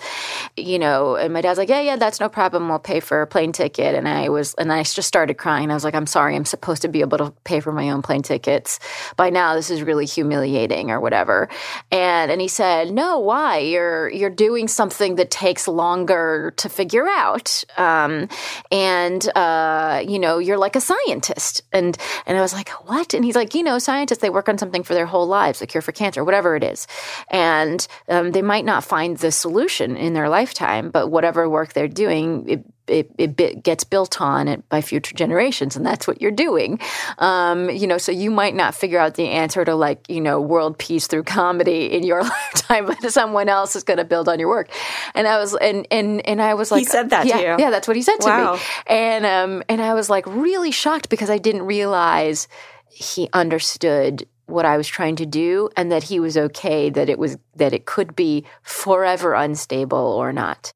you 0.57 0.79
know. 0.79 1.17
And 1.17 1.33
my 1.33 1.41
dad's 1.41 1.59
like, 1.59 1.69
yeah, 1.69 1.81
yeah, 1.81 1.97
that's 1.97 2.21
no 2.21 2.29
problem. 2.29 2.69
We'll 2.69 2.79
pay 2.79 3.01
for 3.01 3.23
a 3.23 3.27
plane 3.27 3.53
ticket. 3.53 3.95
And 3.95 4.09
I 4.09 4.29
was, 4.29 4.55
and 4.55 4.73
I 4.73 4.83
just 4.83 5.09
started 5.09 5.35
crying. 5.35 5.71
I 5.71 5.75
was 5.75 5.85
like, 5.85 5.95
I'm 5.95 6.07
sorry, 6.07 6.37
I'm 6.37 6.45
supposed 6.45 6.83
to 6.83 6.89
be 6.89 7.01
able 7.01 7.19
to 7.19 7.33
pay 7.45 7.61
for 7.61 7.73
my 7.73 7.91
own 7.91 8.03
plane 8.03 8.23
tickets. 8.23 8.79
By 9.17 9.31
now, 9.31 9.55
this 9.55 9.71
is 9.71 9.83
really 9.83 10.07
humiliating 10.07 10.91
or 10.91 11.01
whatever. 11.01 11.49
And 11.91 12.31
and 12.31 12.41
he 12.41 12.49
said, 12.49 12.93
no, 12.93 13.19
why? 13.19 13.59
You're 13.59 14.09
you're 14.11 14.31
doing 14.31 14.69
something 14.69 15.17
that 15.17 15.31
takes 15.31 15.67
longer 15.67 16.55
to 16.59 16.69
figure 16.69 17.09
out 17.09 17.56
um, 17.77 18.29
and 18.71 19.29
uh, 19.35 20.03
you 20.07 20.19
know 20.19 20.39
you're 20.39 20.59
like 20.59 20.77
a 20.77 20.81
scientist. 20.81 21.63
And 21.73 21.97
and 22.27 22.37
i 22.37 22.41
was 22.41 22.53
like 22.53 22.71
what? 22.89 23.15
And 23.15 23.25
he's 23.25 23.37
like 23.37 23.55
you 23.55 23.63
know 23.63 23.79
scientists 23.79 24.19
they 24.19 24.31
work 24.31 24.49
on 24.49 24.59
something 24.59 24.83
for 24.83 24.95
their 24.95 25.07
whole 25.07 25.27
lives 25.27 25.59
the 25.59 25.67
cure 25.67 25.83
for 25.83 25.93
cancer 25.93 26.25
whatever 26.25 26.57
it 26.57 26.65
is. 26.65 26.87
And 27.31 27.87
um, 28.09 28.33
they 28.33 28.43
might 28.43 28.65
not 28.65 28.85
find 28.85 29.17
the 29.17 29.33
solution 29.33 29.97
in 29.97 30.13
their 30.15 30.29
lifetime 30.29 30.91
but 30.91 31.09
whatever 31.09 31.49
work 31.49 31.73
they're 31.73 31.89
doing 31.89 32.49
it, 32.49 32.65
it, 32.89 33.11
it, 33.19 33.63
gets 33.63 33.85
built 33.85 34.21
on 34.21 34.49
it 34.49 34.69
by 34.69 34.81
future 34.81 35.15
generations 35.15 35.77
and 35.77 35.85
that's 35.85 36.07
what 36.07 36.21
you're 36.21 36.31
doing 36.31 36.79
um, 37.19 37.71
you 37.71 37.87
know 37.87 37.99
so 37.99 38.13
you 38.13 38.31
might 38.31 38.55
not 38.55 38.75
figure 38.75 38.99
out 38.99 39.15
the 39.15 39.29
answer 39.29 39.65
to 39.65 39.75
like 39.75 40.09
you 40.09 40.21
know 40.21 40.41
world 40.41 40.79
peace 40.79 41.07
through 41.07 41.23
comedy 41.23 41.87
in 41.87 42.05
your 42.05 42.23
lifetime 42.55 42.87
but 42.87 43.13
someone 43.13 43.49
else 43.49 43.77
is 43.77 43.83
going 43.83 43.99
to 43.99 44.05
build 44.05 44.29
on 44.29 44.39
your 44.39 44.49
work 44.49 44.71
and 45.15 45.27
i 45.27 45.39
was 45.39 45.55
and 45.57 45.87
and 45.91 46.27
and 46.27 46.41
i 46.41 46.55
was 46.55 46.71
like 46.71 46.81
he 46.81 46.85
said 46.85 47.11
that 47.11 47.27
yeah, 47.27 47.37
to 47.37 47.43
you 47.43 47.57
yeah 47.59 47.71
that's 47.71 47.89
what 47.89 47.97
he 47.97 48.03
said 48.03 48.17
to 48.19 48.29
wow. 48.29 48.55
me 48.55 48.61
and 48.87 49.27
um 49.27 49.63
and 49.69 49.81
i 49.81 49.95
was 49.95 50.09
like 50.09 50.27
really 50.27 50.71
shocked 50.71 51.09
because 51.09 51.31
i 51.31 51.39
didn't 51.39 51.63
realize 51.63 52.49
he 52.89 53.29
understood 53.33 54.27
what 54.47 54.65
I 54.65 54.77
was 54.77 54.87
trying 54.87 55.17
to 55.17 55.27
do 55.27 55.69
and 55.77 55.91
that 55.93 56.05
he 56.05 56.21
was 56.21 56.37
okay 56.37 56.89
that 56.91 57.09
it 57.09 57.19
was 57.19 57.37
that 57.57 57.73
it 57.73 57.85
could 57.85 58.15
be 58.17 58.45
forever 58.63 59.35
unstable 59.35 59.99
or 59.99 60.33
not. 60.33 60.73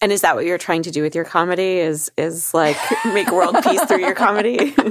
And 0.00 0.12
is 0.12 0.20
that 0.20 0.36
what 0.36 0.44
you're 0.44 0.58
trying 0.58 0.82
to 0.82 0.90
do 0.90 1.02
with 1.02 1.14
your 1.14 1.24
comedy? 1.24 1.78
Is 1.78 2.10
is 2.16 2.54
like 2.54 2.76
make 3.06 3.30
world 3.30 3.56
peace 3.62 3.84
through 3.84 4.00
your 4.00 4.14
comedy? 4.14 4.74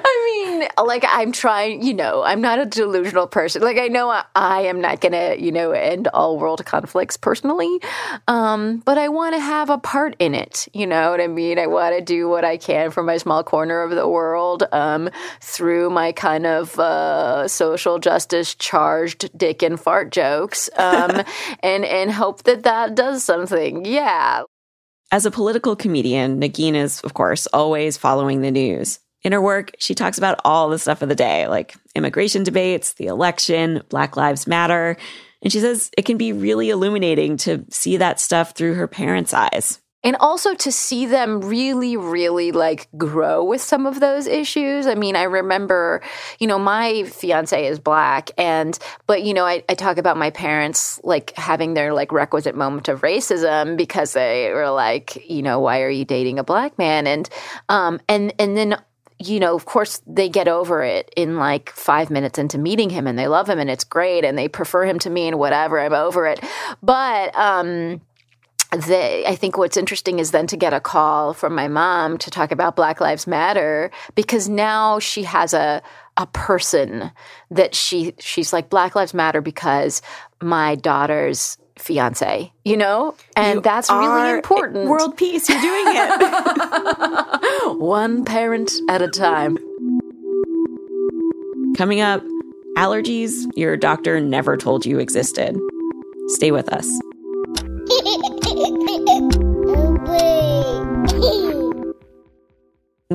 I 0.00 0.44
mean, 0.46 0.68
like 0.86 1.04
I'm 1.08 1.32
trying, 1.32 1.82
you 1.82 1.94
know, 1.94 2.22
I'm 2.22 2.40
not 2.40 2.58
a 2.58 2.66
delusional 2.66 3.26
person. 3.26 3.62
Like 3.62 3.78
I 3.78 3.88
know 3.88 4.10
I, 4.10 4.24
I 4.34 4.60
am 4.62 4.80
not 4.80 5.00
going 5.00 5.12
to, 5.12 5.40
you 5.42 5.50
know, 5.50 5.72
end 5.72 6.08
all 6.08 6.38
world 6.38 6.64
conflicts 6.64 7.16
personally. 7.16 7.80
Um, 8.28 8.78
but 8.78 8.98
I 8.98 9.08
want 9.08 9.34
to 9.34 9.40
have 9.40 9.70
a 9.70 9.78
part 9.78 10.14
in 10.18 10.34
it. 10.34 10.68
You 10.72 10.86
know 10.86 11.10
what 11.10 11.20
I 11.20 11.26
mean? 11.26 11.58
I 11.58 11.66
want 11.66 11.96
to 11.96 12.04
do 12.04 12.28
what 12.28 12.44
I 12.44 12.58
can 12.58 12.90
for 12.90 13.02
my 13.02 13.16
small 13.16 13.42
corner 13.42 13.82
of 13.82 13.90
the 13.90 14.06
world 14.06 14.64
um, 14.72 15.10
through 15.40 15.90
my 15.90 16.12
kind 16.12 16.46
of 16.46 16.78
uh, 16.78 17.48
social 17.48 17.98
justice 17.98 18.54
charged 18.54 19.36
dick 19.36 19.62
and 19.62 19.80
fart 19.80 20.12
jokes 20.12 20.70
um, 20.76 21.22
and, 21.62 21.84
and 21.84 22.12
hope 22.12 22.44
that 22.44 22.64
that 22.64 22.94
does 22.94 23.24
something. 23.24 23.84
Yeah. 23.84 24.17
As 25.10 25.24
a 25.24 25.30
political 25.30 25.74
comedian, 25.74 26.40
Negin 26.40 26.74
is, 26.74 27.00
of 27.00 27.14
course, 27.14 27.46
always 27.48 27.96
following 27.96 28.42
the 28.42 28.50
news. 28.50 28.98
In 29.22 29.32
her 29.32 29.40
work, 29.40 29.72
she 29.78 29.94
talks 29.94 30.18
about 30.18 30.40
all 30.44 30.68
the 30.68 30.78
stuff 30.78 31.02
of 31.02 31.08
the 31.08 31.14
day, 31.14 31.48
like 31.48 31.74
immigration 31.94 32.42
debates, 32.42 32.92
the 32.94 33.06
election, 33.06 33.82
Black 33.88 34.16
Lives 34.16 34.46
Matter. 34.46 34.96
And 35.42 35.52
she 35.52 35.60
says 35.60 35.90
it 35.96 36.04
can 36.04 36.18
be 36.18 36.32
really 36.32 36.70
illuminating 36.70 37.36
to 37.38 37.64
see 37.70 37.96
that 37.96 38.20
stuff 38.20 38.52
through 38.52 38.74
her 38.74 38.86
parents' 38.86 39.34
eyes. 39.34 39.80
And 40.04 40.14
also 40.20 40.54
to 40.54 40.70
see 40.70 41.06
them 41.06 41.40
really, 41.40 41.96
really 41.96 42.52
like 42.52 42.88
grow 42.96 43.42
with 43.42 43.60
some 43.60 43.84
of 43.84 43.98
those 43.98 44.28
issues. 44.28 44.86
I 44.86 44.94
mean, 44.94 45.16
I 45.16 45.24
remember, 45.24 46.02
you 46.38 46.46
know, 46.46 46.58
my 46.58 47.02
fiance 47.02 47.66
is 47.66 47.80
black 47.80 48.30
and, 48.38 48.78
but, 49.08 49.24
you 49.24 49.34
know, 49.34 49.44
I, 49.44 49.64
I 49.68 49.74
talk 49.74 49.98
about 49.98 50.16
my 50.16 50.30
parents 50.30 51.00
like 51.02 51.34
having 51.36 51.74
their 51.74 51.92
like 51.92 52.12
requisite 52.12 52.54
moment 52.54 52.86
of 52.88 53.00
racism 53.00 53.76
because 53.76 54.12
they 54.12 54.52
were 54.52 54.70
like, 54.70 55.28
you 55.28 55.42
know, 55.42 55.58
why 55.58 55.82
are 55.82 55.90
you 55.90 56.04
dating 56.04 56.38
a 56.38 56.44
black 56.44 56.78
man? 56.78 57.08
And, 57.08 57.28
um, 57.68 58.00
and, 58.08 58.32
and 58.38 58.56
then 58.56 58.76
you 59.20 59.40
know, 59.40 59.56
of 59.56 59.64
course, 59.64 60.00
they 60.06 60.28
get 60.28 60.46
over 60.46 60.82
it 60.84 61.12
in 61.16 61.36
like 61.36 61.70
five 61.70 62.08
minutes 62.08 62.38
into 62.38 62.56
meeting 62.56 62.88
him 62.88 63.06
and 63.06 63.18
they 63.18 63.26
love 63.26 63.48
him 63.48 63.58
and 63.58 63.68
it's 63.68 63.82
great 63.82 64.24
and 64.24 64.38
they 64.38 64.46
prefer 64.46 64.84
him 64.84 64.98
to 65.00 65.10
me 65.10 65.26
and 65.26 65.38
whatever. 65.38 65.80
I'm 65.80 65.92
over 65.92 66.26
it. 66.26 66.40
But, 66.82 67.36
um, 67.36 68.00
they, 68.72 69.24
I 69.26 69.34
think 69.34 69.56
what's 69.56 69.76
interesting 69.76 70.18
is 70.18 70.30
then 70.30 70.46
to 70.48 70.56
get 70.56 70.74
a 70.74 70.80
call 70.80 71.32
from 71.32 71.54
my 71.54 71.68
mom 71.68 72.18
to 72.18 72.30
talk 72.30 72.52
about 72.52 72.76
Black 72.76 73.00
Lives 73.00 73.26
Matter 73.26 73.90
because 74.14 74.48
now 74.48 74.98
she 74.98 75.22
has 75.22 75.54
a 75.54 75.82
a 76.18 76.26
person 76.26 77.12
that 77.50 77.74
she 77.74 78.12
she's 78.18 78.52
like 78.52 78.68
Black 78.68 78.94
Lives 78.94 79.14
Matter 79.14 79.40
because 79.40 80.02
my 80.42 80.74
daughter's 80.74 81.56
fiance, 81.78 82.52
you 82.64 82.76
know? 82.76 83.14
And 83.36 83.56
You 83.56 83.60
that's 83.62 83.90
really 83.90 84.32
important. 84.32 84.88
World 84.88 85.16
peace, 85.16 85.48
you're 85.48 85.60
doing 85.60 85.84
it. 85.86 87.78
One 87.78 88.24
parent 88.24 88.70
at 88.88 89.00
a 89.00 89.08
time. 89.08 89.56
Coming 91.76 92.00
up, 92.00 92.22
allergies 92.76 93.32
your 93.54 93.76
doctor 93.76 94.20
never 94.20 94.56
told 94.56 94.84
you 94.84 94.98
existed. 94.98 95.56
Stay 96.28 96.50
with 96.50 96.68
us. 96.72 96.88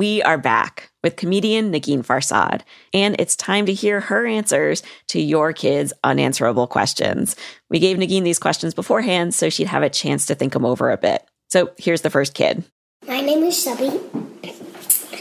We 0.04 0.22
are 0.22 0.38
back 0.38 0.92
with 1.02 1.16
comedian 1.16 1.72
Negin 1.72 2.06
Farsad, 2.06 2.64
and 2.94 3.16
it's 3.20 3.38
time 3.38 3.66
to 3.68 3.74
hear 3.74 4.02
her 4.02 4.26
answers 4.26 4.84
to 5.08 5.22
your 5.22 5.54
kids' 5.54 5.94
unanswerable 6.04 6.68
questions. 6.68 7.38
We 7.70 7.80
gave 7.80 7.96
Nagin 7.96 8.26
these 8.26 8.38
questions 8.38 8.74
beforehand 8.74 9.34
so 9.34 9.50
she'd 9.50 9.68
have 9.68 9.82
a 9.82 9.90
chance 9.90 10.26
to 10.26 10.36
think 10.36 10.52
them 10.52 10.66
over 10.66 10.92
a 10.92 10.98
bit. 10.98 11.26
So 11.48 11.72
here's 11.78 12.02
the 12.02 12.10
first 12.10 12.34
kid. 12.34 12.66
My 13.08 13.22
name 13.22 13.44
is 13.44 13.64
Subby. 13.64 13.98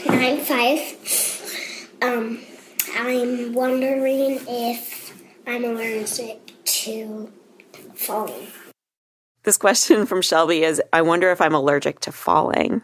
I'm 0.09 0.39
five. 0.39 0.81
Um, 2.01 2.41
I'm 2.97 3.53
wondering 3.53 4.41
if 4.49 5.13
I'm 5.47 5.63
allergic 5.63 6.51
to 6.65 7.31
falling. 7.95 8.47
This 9.43 9.55
question 9.55 10.05
from 10.05 10.21
Shelby 10.21 10.63
is 10.63 10.81
I 10.91 11.03
wonder 11.03 11.31
if 11.31 11.39
I'm 11.39 11.55
allergic 11.55 12.01
to 12.01 12.11
falling. 12.11 12.81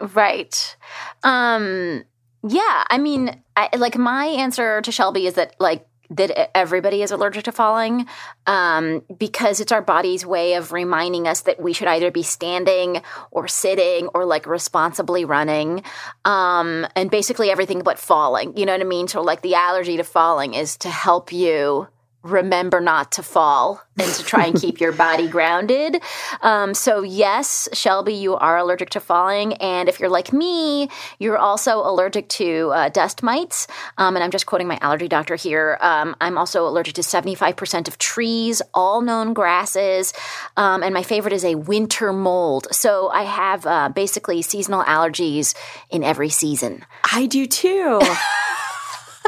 Right. 0.00 0.76
Um 1.22 2.04
yeah, 2.48 2.84
I 2.88 2.98
mean, 2.98 3.42
I, 3.56 3.70
like 3.76 3.96
my 3.96 4.26
answer 4.26 4.80
to 4.82 4.92
Shelby 4.92 5.26
is 5.26 5.34
that 5.34 5.56
like 5.58 5.86
that 6.10 6.56
everybody 6.56 7.02
is 7.02 7.10
allergic 7.10 7.44
to 7.44 7.52
falling 7.52 8.06
um, 8.46 9.02
because 9.18 9.60
it's 9.60 9.72
our 9.72 9.82
body's 9.82 10.24
way 10.24 10.54
of 10.54 10.72
reminding 10.72 11.26
us 11.26 11.40
that 11.42 11.60
we 11.60 11.72
should 11.72 11.88
either 11.88 12.10
be 12.10 12.22
standing 12.22 13.02
or 13.30 13.48
sitting 13.48 14.06
or 14.14 14.24
like 14.24 14.46
responsibly 14.46 15.24
running 15.24 15.82
um, 16.24 16.86
and 16.94 17.10
basically 17.10 17.50
everything 17.50 17.82
but 17.82 17.98
falling 17.98 18.56
you 18.56 18.64
know 18.64 18.72
what 18.72 18.80
i 18.80 18.84
mean 18.84 19.08
so 19.08 19.20
like 19.20 19.42
the 19.42 19.54
allergy 19.56 19.96
to 19.96 20.04
falling 20.04 20.54
is 20.54 20.76
to 20.76 20.88
help 20.88 21.32
you 21.32 21.88
remember 22.26 22.80
not 22.80 23.12
to 23.12 23.22
fall 23.22 23.82
and 23.98 24.12
to 24.14 24.24
try 24.24 24.46
and 24.46 24.60
keep 24.60 24.80
your 24.80 24.92
body 24.92 25.28
grounded. 25.28 26.02
Um, 26.42 26.74
so, 26.74 27.02
yes, 27.02 27.68
Shelby, 27.72 28.14
you 28.14 28.34
are 28.36 28.58
allergic 28.58 28.90
to 28.90 29.00
falling. 29.00 29.54
And 29.54 29.88
if 29.88 30.00
you're 30.00 30.10
like 30.10 30.32
me, 30.32 30.88
you're 31.18 31.38
also 31.38 31.78
allergic 31.78 32.28
to 32.30 32.70
uh, 32.74 32.88
dust 32.90 33.22
mites. 33.22 33.66
Um, 33.98 34.16
and 34.16 34.24
I'm 34.24 34.30
just 34.30 34.46
quoting 34.46 34.66
my 34.66 34.78
allergy 34.80 35.08
doctor 35.08 35.36
here. 35.36 35.78
Um, 35.80 36.16
I'm 36.20 36.38
also 36.38 36.66
allergic 36.66 36.94
to 36.96 37.02
75% 37.02 37.88
of 37.88 37.98
trees, 37.98 38.62
all 38.74 39.00
known 39.00 39.32
grasses. 39.32 40.12
Um, 40.56 40.82
and 40.82 40.92
my 40.92 41.02
favorite 41.02 41.32
is 41.32 41.44
a 41.44 41.54
winter 41.54 42.12
mold. 42.12 42.68
So, 42.72 43.08
I 43.08 43.22
have 43.22 43.66
uh, 43.66 43.88
basically 43.88 44.42
seasonal 44.42 44.82
allergies 44.84 45.54
in 45.90 46.02
every 46.02 46.28
season. 46.28 46.84
I 47.12 47.26
do 47.26 47.46
too. 47.46 48.00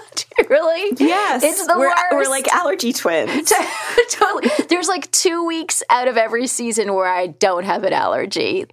really? 0.49 0.95
Yes. 0.99 1.43
It's 1.43 1.67
the 1.67 1.75
we're, 1.77 1.89
worst. 1.89 2.03
We're 2.13 2.29
like 2.29 2.49
allergy 2.49 2.93
twins. 2.93 3.53
totally. 4.11 4.51
There's 4.69 4.89
like 4.89 5.11
two 5.11 5.45
weeks 5.47 5.83
out 5.91 6.09
of 6.09 6.17
every 6.17 6.47
season 6.47 6.95
where 6.95 7.09
I 7.09 7.29
don't 7.29 7.65
have 7.65 7.85
an 7.85 7.93
allergy. 7.93 8.67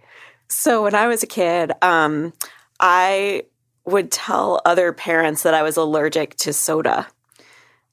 So 0.48 0.84
when 0.84 0.96
I 0.96 1.08
was 1.08 1.24
a 1.24 1.28
kid, 1.28 1.72
um, 1.82 2.34
I 2.80 3.44
would 3.86 4.12
tell 4.12 4.62
other 4.66 4.94
parents 4.94 5.44
that 5.44 5.54
I 5.54 5.64
was 5.64 5.78
allergic 5.78 6.36
to 6.38 6.54
soda 6.54 7.08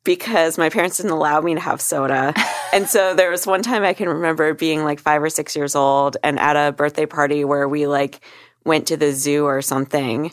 because 0.04 0.58
my 0.58 0.68
parents 0.68 0.96
didn't 0.96 1.12
allow 1.12 1.40
me 1.40 1.54
to 1.54 1.60
have 1.60 1.80
soda. 1.80 2.34
and 2.72 2.88
so 2.88 3.14
there 3.14 3.30
was 3.30 3.46
one 3.46 3.62
time 3.62 3.82
I 3.82 3.94
can 3.94 4.08
remember 4.08 4.54
being 4.54 4.84
like 4.84 5.00
five 5.00 5.22
or 5.22 5.30
six 5.30 5.54
years 5.54 5.74
old 5.74 6.16
and 6.22 6.38
at 6.38 6.56
a 6.56 6.72
birthday 6.72 7.06
party 7.06 7.44
where 7.44 7.68
we 7.68 7.86
like 7.86 8.20
went 8.64 8.88
to 8.88 8.96
the 8.96 9.12
zoo 9.12 9.44
or 9.44 9.62
something 9.62 10.32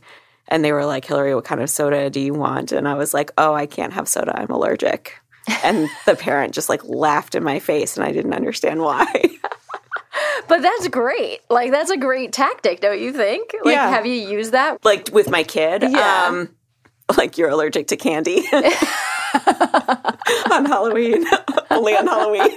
and 0.50 0.63
they 0.65 0.72
were 0.74 0.86
like, 0.86 1.06
Hillary, 1.06 1.34
what 1.34 1.46
kind 1.46 1.62
of 1.62 1.70
soda 1.70 2.10
do 2.10 2.20
you 2.20 2.34
want? 2.34 2.72
And 2.74 2.88
I 2.88 2.96
was 2.96 3.13
like, 3.13 3.32
oh, 3.38 3.53
I 3.53 3.65
can't 3.65 3.94
have 3.94 4.08
soda. 4.10 4.38
I'm 4.38 4.50
allergic. 4.51 5.15
And 5.63 5.89
the 6.06 6.15
parent 6.15 6.53
just 6.53 6.70
like 6.70 6.84
laughed 6.84 7.34
in 7.34 7.44
my 7.44 7.58
face 7.60 7.98
and 7.98 8.06
I 8.06 8.12
didn't 8.12 8.34
understand 8.36 8.82
why. 8.82 9.08
but 10.48 10.62
that's 10.62 10.88
great. 10.89 11.39
Like, 11.50 11.72
that's 11.72 11.89
a 11.89 11.98
great 11.98 12.34
tactic, 12.34 12.82
don't 12.82 13.00
you 13.00 13.12
think? 13.13 13.56
Like, 13.63 13.74
Yeah. 13.74 13.89
have 13.89 14.06
you 14.06 14.13
used 14.13 14.51
that? 14.51 14.84
like 14.86 15.10
with 15.12 15.29
my 15.32 15.41
kid, 15.44 15.82
Yeah. 15.82 16.25
um, 16.27 16.50
like 17.18 17.39
you're 17.39 17.50
allergic 17.50 17.88
to 17.88 17.98
candy 17.98 18.44
on 20.51 20.65
Halloween, 20.65 21.25
only 21.72 21.94
on 21.96 22.08
Halloween. 22.08 22.56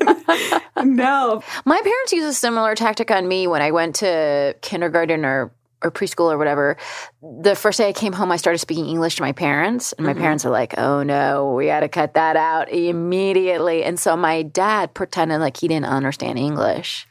no. 0.96 1.42
My 1.64 1.80
parents 1.80 2.12
used 2.12 2.28
a 2.28 2.32
similar 2.34 2.74
tactic 2.74 3.10
on 3.10 3.26
me 3.26 3.46
when 3.46 3.62
I 3.62 3.70
went 3.70 3.96
to 3.96 4.54
kindergarten 4.60 5.24
or 5.24 5.50
or 5.82 5.90
preschool 5.90 6.32
or 6.32 6.38
whatever. 6.38 6.76
The 7.22 7.54
first 7.54 7.78
day 7.78 7.88
I 7.88 7.92
came 7.92 8.12
home, 8.12 8.30
I 8.32 8.36
started 8.36 8.58
speaking 8.58 8.86
English 8.86 9.16
to 9.16 9.22
my 9.22 9.32
parents, 9.32 9.92
and 9.92 10.06
my 10.06 10.12
mm-hmm. 10.12 10.22
parents 10.22 10.44
were 10.44 10.50
like, 10.50 10.78
"Oh 10.78 11.02
no, 11.02 11.54
we 11.54 11.66
got 11.66 11.80
to 11.80 11.88
cut 11.88 12.14
that 12.14 12.36
out 12.36 12.70
immediately." 12.70 13.84
And 13.84 13.98
so 13.98 14.16
my 14.16 14.42
dad 14.42 14.94
pretended 14.94 15.38
like 15.38 15.56
he 15.56 15.68
didn't 15.68 15.86
understand 15.86 16.38
English. 16.38 17.06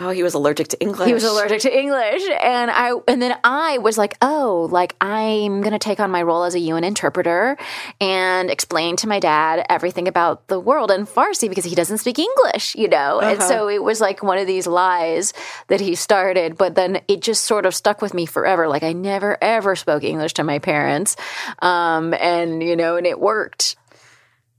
Oh, 0.00 0.10
he 0.10 0.22
was 0.22 0.34
allergic 0.34 0.68
to 0.68 0.80
English. 0.80 1.08
He 1.08 1.14
was 1.14 1.24
allergic 1.24 1.62
to 1.62 1.76
English, 1.76 2.22
and 2.40 2.70
I 2.70 2.92
and 3.08 3.20
then 3.20 3.36
I 3.42 3.78
was 3.78 3.98
like, 3.98 4.16
oh, 4.22 4.68
like 4.70 4.94
I'm 5.00 5.60
gonna 5.60 5.80
take 5.80 5.98
on 5.98 6.12
my 6.12 6.22
role 6.22 6.44
as 6.44 6.54
a 6.54 6.60
UN 6.60 6.84
interpreter 6.84 7.56
and 8.00 8.48
explain 8.48 8.94
to 8.96 9.08
my 9.08 9.18
dad 9.18 9.66
everything 9.68 10.06
about 10.06 10.46
the 10.46 10.60
world 10.60 10.92
in 10.92 11.04
Farsi 11.04 11.48
because 11.48 11.64
he 11.64 11.74
doesn't 11.74 11.98
speak 11.98 12.20
English, 12.20 12.76
you 12.76 12.86
know. 12.86 13.20
And 13.20 13.42
so 13.42 13.68
it 13.68 13.82
was 13.82 14.00
like 14.00 14.22
one 14.22 14.38
of 14.38 14.46
these 14.46 14.68
lies 14.68 15.32
that 15.66 15.80
he 15.80 15.96
started, 15.96 16.56
but 16.56 16.76
then 16.76 17.00
it 17.08 17.20
just 17.20 17.44
sort 17.44 17.66
of 17.66 17.74
stuck 17.74 18.00
with 18.00 18.14
me 18.14 18.24
forever. 18.24 18.68
Like 18.68 18.84
I 18.84 18.92
never 18.92 19.36
ever 19.42 19.74
spoke 19.74 20.04
English 20.04 20.34
to 20.34 20.44
my 20.44 20.60
parents, 20.60 21.16
um, 21.60 22.14
and 22.14 22.62
you 22.62 22.76
know, 22.76 22.96
and 22.96 23.06
it 23.06 23.18
worked. 23.18 23.74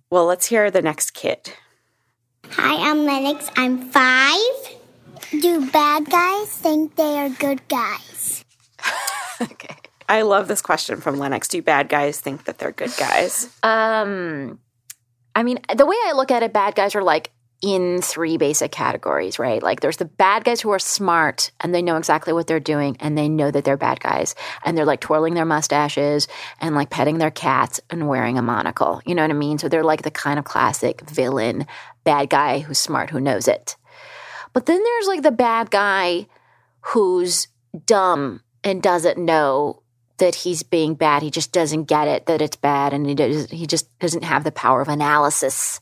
Well, 0.09 0.25
let's 0.25 0.47
hear 0.47 0.69
the 0.69 0.81
next 0.81 1.11
kid. 1.11 1.53
Hi, 2.51 2.89
I'm 2.89 3.05
Lennox. 3.05 3.49
I'm 3.55 3.89
five. 3.89 4.78
Do 5.31 5.69
bad 5.71 6.09
guys 6.09 6.47
think 6.49 6.95
they 6.95 7.19
are 7.19 7.29
good 7.29 7.67
guys? 7.67 8.45
Okay. 9.41 9.73
I 10.09 10.23
love 10.23 10.49
this 10.49 10.61
question 10.61 10.99
from 10.99 11.17
Lennox. 11.17 11.47
Do 11.47 11.61
bad 11.61 11.87
guys 11.87 12.19
think 12.19 12.43
that 12.43 12.57
they're 12.57 12.73
good 12.73 12.91
guys? 12.99 13.47
Um, 13.63 14.59
I 15.33 15.43
mean, 15.43 15.59
the 15.73 15.85
way 15.85 15.95
I 16.07 16.11
look 16.13 16.29
at 16.29 16.43
it, 16.43 16.51
bad 16.51 16.75
guys 16.75 16.93
are 16.93 17.03
like 17.03 17.31
in 17.61 18.01
three 18.01 18.37
basic 18.37 18.71
categories, 18.71 19.37
right? 19.37 19.61
Like 19.61 19.81
there's 19.81 19.97
the 19.97 20.05
bad 20.05 20.45
guys 20.45 20.61
who 20.61 20.71
are 20.71 20.79
smart 20.79 21.51
and 21.59 21.75
they 21.75 21.81
know 21.81 21.97
exactly 21.97 22.33
what 22.33 22.47
they're 22.47 22.59
doing 22.59 22.97
and 22.99 23.17
they 23.17 23.27
know 23.27 23.51
that 23.51 23.65
they're 23.65 23.77
bad 23.77 23.99
guys 23.99 24.33
and 24.63 24.77
they're 24.77 24.85
like 24.85 25.01
twirling 25.01 25.35
their 25.35 25.45
mustaches 25.45 26.27
and 26.59 26.73
like 26.73 26.89
petting 26.89 27.17
their 27.17 27.31
cats 27.31 27.79
and 27.89 28.07
wearing 28.07 28.37
a 28.37 28.41
monocle. 28.41 29.01
You 29.05 29.13
know 29.13 29.21
what 29.21 29.31
I 29.31 29.35
mean? 29.35 29.57
So 29.57 29.69
they're 29.69 29.83
like 29.83 30.03
the 30.03 30.11
kind 30.11 30.39
of 30.39 30.45
classic 30.45 31.01
villain 31.09 31.67
bad 32.03 32.29
guy 32.29 32.59
who's 32.59 32.79
smart, 32.79 33.09
who 33.09 33.19
knows 33.19 33.47
it. 33.47 33.75
But 34.53 34.65
then 34.65 34.83
there's 34.83 35.07
like 35.07 35.21
the 35.21 35.31
bad 35.31 35.71
guy 35.71 36.27
who's 36.81 37.47
dumb 37.85 38.41
and 38.63 38.81
doesn't 38.81 39.17
know 39.17 39.81
that 40.17 40.35
he's 40.35 40.63
being 40.63 40.95
bad. 40.95 41.23
He 41.23 41.31
just 41.31 41.51
doesn't 41.51 41.85
get 41.85 42.07
it 42.07 42.25
that 42.27 42.41
it's 42.41 42.57
bad, 42.57 42.93
and 42.93 43.07
he 43.07 43.15
does, 43.15 43.49
he 43.49 43.65
just 43.65 43.97
doesn't 43.99 44.23
have 44.23 44.43
the 44.43 44.51
power 44.51 44.81
of 44.81 44.87
analysis 44.87 45.79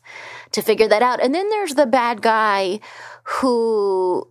to 0.51 0.61
figure 0.61 0.87
that 0.87 1.01
out. 1.01 1.21
And 1.21 1.33
then 1.35 1.49
there's 1.49 1.75
the 1.75 1.85
bad 1.85 2.21
guy 2.21 2.79
who 3.23 4.27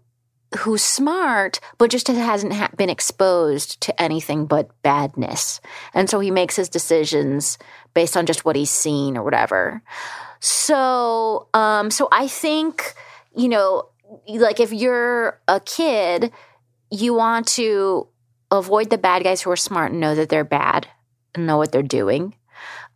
who's 0.61 0.83
smart 0.83 1.61
but 1.77 1.91
just 1.91 2.07
hasn't 2.07 2.53
ha- 2.53 2.71
been 2.77 2.89
exposed 2.89 3.81
to 3.81 4.01
anything 4.01 4.47
but 4.47 4.71
badness 4.83 5.61
and 5.93 6.09
so 6.09 6.21
he 6.21 6.31
makes 6.31 6.55
his 6.55 6.69
decisions 6.69 7.59
based 7.95 8.17
on 8.17 8.27
just 8.27 8.45
what 8.45 8.55
he's 8.55 8.71
seen 8.71 9.17
or 9.17 9.25
whatever 9.25 9.83
so 10.39 11.49
um 11.53 11.91
so 11.91 12.09
i 12.13 12.29
think 12.29 12.95
you 13.35 13.49
know 13.49 13.89
like 14.29 14.61
if 14.61 14.73
you're 14.73 15.41
a 15.49 15.61
kid 15.61 16.33
you 16.91 17.15
want 17.15 17.47
to 17.47 18.09
avoid 18.51 18.91
the 18.91 18.99
bad 18.99 19.25
guys 19.25 19.43
who 19.43 19.51
are 19.51 19.57
smart 19.57 19.93
and 19.93 20.01
know 20.01 20.15
that 20.15 20.29
they're 20.29 20.45
bad 20.45 20.87
and 21.35 21.47
know 21.47 21.57
what 21.57 21.73
they're 21.73 21.83
doing. 21.83 22.35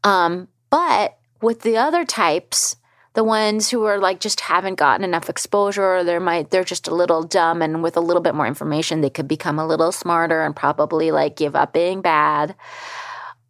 Um, 0.04 0.48
but 0.70 1.18
with 1.42 1.62
the 1.62 1.76
other 1.76 2.04
types, 2.04 2.76
the 3.14 3.24
ones 3.24 3.70
who 3.70 3.84
are 3.84 3.98
like 3.98 4.20
just 4.20 4.40
haven't 4.40 4.76
gotten 4.76 5.04
enough 5.04 5.28
exposure 5.28 5.96
or 5.96 6.04
they're 6.04 6.20
might 6.20 6.50
they're 6.50 6.62
just 6.62 6.86
a 6.86 6.94
little 6.94 7.24
dumb 7.24 7.60
and 7.60 7.82
with 7.82 7.96
a 7.96 8.00
little 8.00 8.22
bit 8.22 8.36
more 8.36 8.46
information 8.46 9.00
they 9.00 9.10
could 9.10 9.26
become 9.26 9.58
a 9.58 9.66
little 9.66 9.90
smarter 9.90 10.42
and 10.42 10.54
probably 10.54 11.10
like 11.10 11.36
give 11.36 11.56
up 11.56 11.72
being 11.72 12.00
bad. 12.00 12.54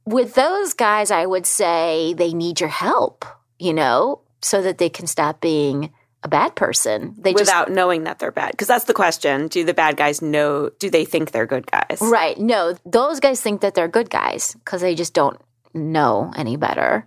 With 0.07 0.35
those 0.35 0.73
guys, 0.73 1.11
I 1.11 1.26
would 1.26 1.47
say 1.47 2.14
they 2.14 2.33
need 2.33 2.59
your 2.59 2.71
help, 2.71 3.26
you 3.59 3.75
know, 3.75 4.23
so 4.40 4.62
that 4.62 4.79
they 4.79 4.88
can 4.88 5.07
stop 5.07 5.43
being 5.43 5.93
a 6.23 6.29
bad 6.29 6.55
person. 6.55 7.15
They 7.19 7.33
just 7.33 7.43
Without 7.43 7.71
knowing 7.71 8.05
that 8.05 8.19
they're 8.19 8.33
bad. 8.33 8.53
Because 8.53 8.69
that's 8.69 8.85
the 8.85 8.95
question. 8.95 9.49
Do 9.49 9.65
the 9.65 9.75
bad 9.75 9.97
guys 9.97 10.21
know, 10.21 10.71
do 10.79 10.91
they 10.91 11.05
think 11.05 11.31
they're 11.31 11.47
good 11.47 11.71
guys? 11.71 11.99
Right. 12.00 12.39
No, 12.39 12.75
those 12.85 13.21
guys 13.21 13.41
think 13.41 13.62
that 13.62 13.75
they're 13.75 13.89
good 13.89 14.11
guys 14.11 14.55
because 14.55 14.83
they 14.83 14.95
just 14.95 15.15
don't 15.15 15.41
know 15.73 16.33
any 16.37 16.57
better. 16.57 17.07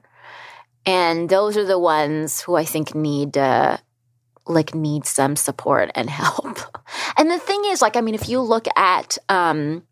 And 0.85 1.29
those 1.29 1.57
are 1.57 1.65
the 1.65 1.79
ones 1.79 2.41
who 2.41 2.55
I 2.55 2.65
think 2.65 2.95
need 2.95 3.37
uh, 3.37 3.77
like 4.45 4.75
need 4.75 5.05
some 5.05 5.35
support 5.35 5.91
and 5.95 6.09
help. 6.09 6.59
And 7.15 7.29
the 7.29 7.39
thing 7.39 7.61
is, 7.65 7.81
like, 7.81 7.95
I 7.95 8.01
mean, 8.01 8.15
if 8.15 8.27
you 8.27 8.41
look 8.41 8.65
at 8.75 9.17
um, 9.29 9.83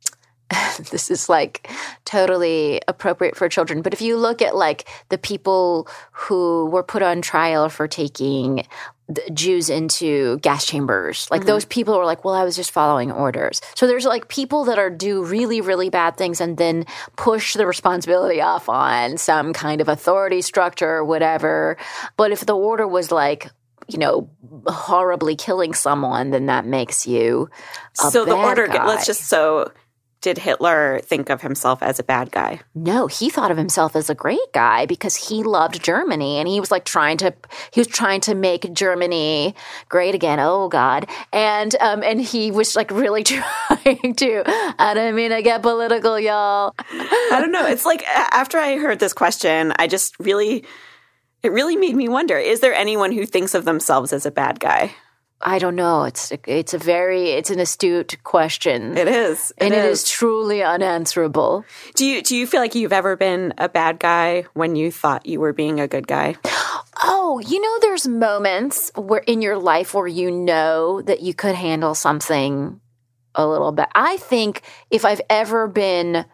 this 0.91 1.09
is 1.11 1.29
like 1.29 1.69
totally 2.05 2.81
appropriate 2.87 3.35
for 3.35 3.47
children, 3.49 3.81
but 3.81 3.93
if 3.93 4.01
you 4.01 4.17
look 4.17 4.41
at 4.41 4.55
like 4.55 4.87
the 5.09 5.17
people 5.17 5.87
who 6.11 6.65
were 6.67 6.83
put 6.83 7.01
on 7.01 7.21
trial 7.21 7.69
for 7.69 7.87
taking 7.87 8.65
Jews 9.33 9.69
into 9.69 10.39
gas 10.39 10.65
chambers. 10.65 11.27
Like 11.31 11.41
mm-hmm. 11.41 11.47
those 11.47 11.65
people 11.65 11.95
are 11.95 12.05
like, 12.05 12.23
well, 12.23 12.33
I 12.33 12.43
was 12.43 12.55
just 12.55 12.71
following 12.71 13.11
orders. 13.11 13.61
So 13.75 13.87
there's 13.87 14.05
like 14.05 14.27
people 14.27 14.65
that 14.65 14.77
are 14.79 14.89
do 14.89 15.23
really, 15.23 15.61
really 15.61 15.89
bad 15.89 16.17
things 16.17 16.41
and 16.41 16.57
then 16.57 16.85
push 17.15 17.53
the 17.53 17.65
responsibility 17.65 18.41
off 18.41 18.69
on 18.69 19.17
some 19.17 19.53
kind 19.53 19.81
of 19.81 19.87
authority 19.87 20.41
structure 20.41 20.89
or 20.89 21.05
whatever. 21.05 21.77
But 22.17 22.31
if 22.31 22.45
the 22.45 22.55
order 22.55 22.87
was 22.87 23.11
like, 23.11 23.49
you 23.87 23.97
know, 23.97 24.29
horribly 24.67 25.35
killing 25.35 25.73
someone, 25.73 26.29
then 26.29 26.45
that 26.45 26.65
makes 26.65 27.07
you 27.07 27.49
so 27.93 28.25
the 28.25 28.35
order, 28.35 28.67
guy. 28.67 28.87
let's 28.87 29.05
just, 29.05 29.27
so 29.27 29.71
did 30.21 30.37
Hitler 30.37 30.99
think 31.03 31.29
of 31.29 31.41
himself 31.41 31.81
as 31.81 31.99
a 31.99 32.03
bad 32.03 32.31
guy? 32.31 32.61
No, 32.75 33.07
he 33.07 33.29
thought 33.29 33.49
of 33.49 33.57
himself 33.57 33.95
as 33.95 34.09
a 34.09 34.15
great 34.15 34.53
guy 34.53 34.85
because 34.85 35.15
he 35.15 35.41
loved 35.41 35.83
Germany 35.83 36.37
and 36.37 36.47
he 36.47 36.59
was 36.59 36.69
like 36.69 36.85
trying 36.85 37.17
to 37.17 37.33
he 37.71 37.79
was 37.79 37.87
trying 37.87 38.21
to 38.21 38.35
make 38.35 38.71
Germany 38.71 39.55
great 39.89 40.13
again. 40.13 40.39
Oh 40.39 40.69
God, 40.69 41.09
and 41.33 41.75
um 41.81 42.03
and 42.03 42.21
he 42.21 42.51
was 42.51 42.75
like 42.75 42.91
really 42.91 43.23
trying 43.25 44.15
to. 44.15 44.43
I 44.79 44.93
don't 44.93 45.15
mean 45.15 45.31
to 45.31 45.41
get 45.41 45.63
political, 45.63 46.19
y'all. 46.19 46.75
I 46.91 47.39
don't 47.41 47.51
know. 47.51 47.65
It's 47.65 47.85
like 47.85 48.03
after 48.07 48.59
I 48.59 48.77
heard 48.77 48.99
this 48.99 49.13
question, 49.13 49.73
I 49.77 49.87
just 49.87 50.19
really 50.19 50.63
it 51.41 51.51
really 51.51 51.75
made 51.75 51.95
me 51.95 52.07
wonder: 52.07 52.37
Is 52.37 52.59
there 52.59 52.75
anyone 52.75 53.11
who 53.11 53.25
thinks 53.25 53.55
of 53.55 53.65
themselves 53.65 54.13
as 54.13 54.27
a 54.27 54.31
bad 54.31 54.59
guy? 54.59 54.93
I 55.43 55.59
don't 55.59 55.75
know. 55.75 56.03
It's 56.03 56.31
it's 56.47 56.73
a 56.73 56.77
very 56.77 57.31
it's 57.31 57.49
an 57.49 57.59
astute 57.59 58.17
question. 58.23 58.97
It 58.97 59.07
is, 59.07 59.51
and 59.57 59.73
it 59.73 59.85
is 59.85 60.09
truly 60.09 60.63
unanswerable. 60.63 61.65
Do 61.95 62.05
you 62.05 62.21
do 62.21 62.35
you 62.35 62.47
feel 62.47 62.61
like 62.61 62.75
you've 62.75 62.93
ever 62.93 63.15
been 63.15 63.53
a 63.57 63.69
bad 63.69 63.99
guy 63.99 64.45
when 64.53 64.75
you 64.75 64.91
thought 64.91 65.25
you 65.25 65.39
were 65.39 65.53
being 65.53 65.79
a 65.79 65.87
good 65.87 66.07
guy? 66.07 66.35
Oh, 67.03 67.39
you 67.39 67.59
know, 67.59 67.77
there's 67.81 68.07
moments 68.07 68.91
where 68.95 69.21
in 69.21 69.41
your 69.41 69.57
life 69.57 69.93
where 69.93 70.07
you 70.07 70.29
know 70.29 71.01
that 71.01 71.21
you 71.21 71.33
could 71.33 71.55
handle 71.55 71.95
something 71.95 72.79
a 73.35 73.47
little 73.47 73.71
bit. 73.71 73.87
I 73.95 74.17
think 74.17 74.61
if 74.89 75.05
I've 75.05 75.21
ever 75.29 75.67
been, 75.67 76.25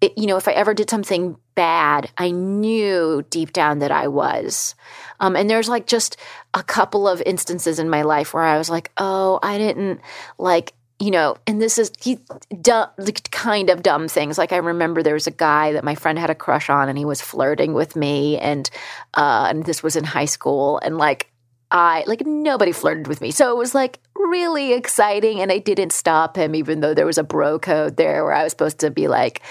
you 0.00 0.26
know, 0.26 0.36
if 0.36 0.48
I 0.48 0.52
ever 0.52 0.74
did 0.74 0.90
something 0.90 1.36
bad, 1.54 2.10
I 2.16 2.30
knew 2.30 3.24
deep 3.30 3.52
down 3.52 3.80
that 3.80 3.92
I 3.92 4.08
was. 4.08 4.74
Um, 5.22 5.36
and 5.36 5.48
there's 5.48 5.68
like 5.68 5.86
just 5.86 6.18
a 6.52 6.62
couple 6.62 7.08
of 7.08 7.22
instances 7.22 7.78
in 7.78 7.88
my 7.88 8.02
life 8.02 8.34
where 8.34 8.42
I 8.42 8.58
was 8.58 8.68
like, 8.68 8.90
oh, 8.98 9.38
I 9.42 9.56
didn't 9.56 10.00
like 10.36 10.74
you 11.02 11.10
know, 11.10 11.36
and 11.48 11.60
this 11.60 11.78
is 11.78 11.90
he 12.00 12.20
dumb, 12.60 12.88
kind 13.32 13.70
of 13.70 13.82
dumb 13.82 14.06
things. 14.06 14.38
Like 14.38 14.52
I 14.52 14.58
remember 14.58 15.02
there 15.02 15.14
was 15.14 15.26
a 15.26 15.32
guy 15.32 15.72
that 15.72 15.82
my 15.82 15.96
friend 15.96 16.16
had 16.16 16.30
a 16.30 16.34
crush 16.34 16.70
on, 16.70 16.88
and 16.88 16.96
he 16.96 17.04
was 17.04 17.20
flirting 17.20 17.74
with 17.74 17.96
me, 17.96 18.38
and 18.38 18.70
uh, 19.14 19.48
and 19.50 19.64
this 19.64 19.82
was 19.82 19.96
in 19.96 20.04
high 20.04 20.26
school, 20.26 20.78
and 20.78 20.98
like 20.98 21.32
I 21.72 22.04
like 22.06 22.24
nobody 22.24 22.70
flirted 22.70 23.08
with 23.08 23.20
me, 23.20 23.32
so 23.32 23.50
it 23.50 23.56
was 23.56 23.74
like 23.74 23.98
really 24.14 24.74
exciting, 24.74 25.40
and 25.40 25.50
I 25.50 25.58
didn't 25.58 25.92
stop 25.92 26.36
him, 26.36 26.54
even 26.54 26.78
though 26.78 26.94
there 26.94 27.06
was 27.06 27.18
a 27.18 27.24
bro 27.24 27.58
code 27.58 27.96
there 27.96 28.22
where 28.22 28.34
I 28.34 28.44
was 28.44 28.52
supposed 28.52 28.78
to 28.80 28.90
be 28.92 29.08
like, 29.08 29.42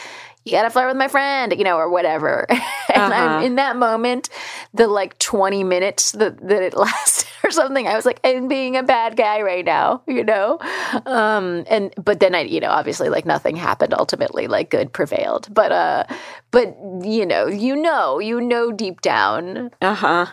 you 0.44 0.54
gotta 0.54 0.70
flirt 0.72 0.88
with 0.88 0.98
my 0.98 1.08
friend, 1.08 1.54
you 1.56 1.64
know, 1.64 1.78
or 1.78 1.90
whatever. 1.90 2.46
and 2.50 3.14
uh-huh. 3.14 3.46
in 3.46 3.56
that 3.56 3.76
moment, 3.76 4.30
the 4.74 4.88
like 4.88 5.18
20 5.20 5.64
minutes 5.64 6.14
that, 6.14 6.38
that 6.48 6.64
it 6.64 6.74
lasted 6.78 7.28
or 7.44 7.52
something, 7.52 7.88
I 7.88 7.96
was 7.96 8.06
like, 8.06 8.20
I'm 8.24 8.48
being 8.48 8.76
a 8.76 8.84
bad 8.84 9.16
guy 9.16 9.42
right 9.42 9.64
now, 9.64 10.02
you 10.08 10.24
know? 10.24 10.58
Um, 11.06 11.64
and, 11.70 11.94
but 12.04 12.20
then 12.20 12.34
I, 12.34 12.42
you 12.42 12.60
know, 12.60 12.70
obviously 12.70 13.10
like 13.10 13.26
nothing 13.26 13.56
happened 13.56 13.94
ultimately, 13.94 14.48
like 14.48 14.72
good 14.72 14.92
prevailed. 14.94 15.54
But, 15.54 15.72
uh, 15.72 16.04
but, 16.50 16.76
you 17.04 17.26
know, 17.26 17.48
you 17.48 17.76
know, 17.76 18.20
you 18.20 18.42
know 18.42 18.72
deep 18.72 19.02
down. 19.02 19.70
Uh 19.82 19.94
huh. 19.94 20.26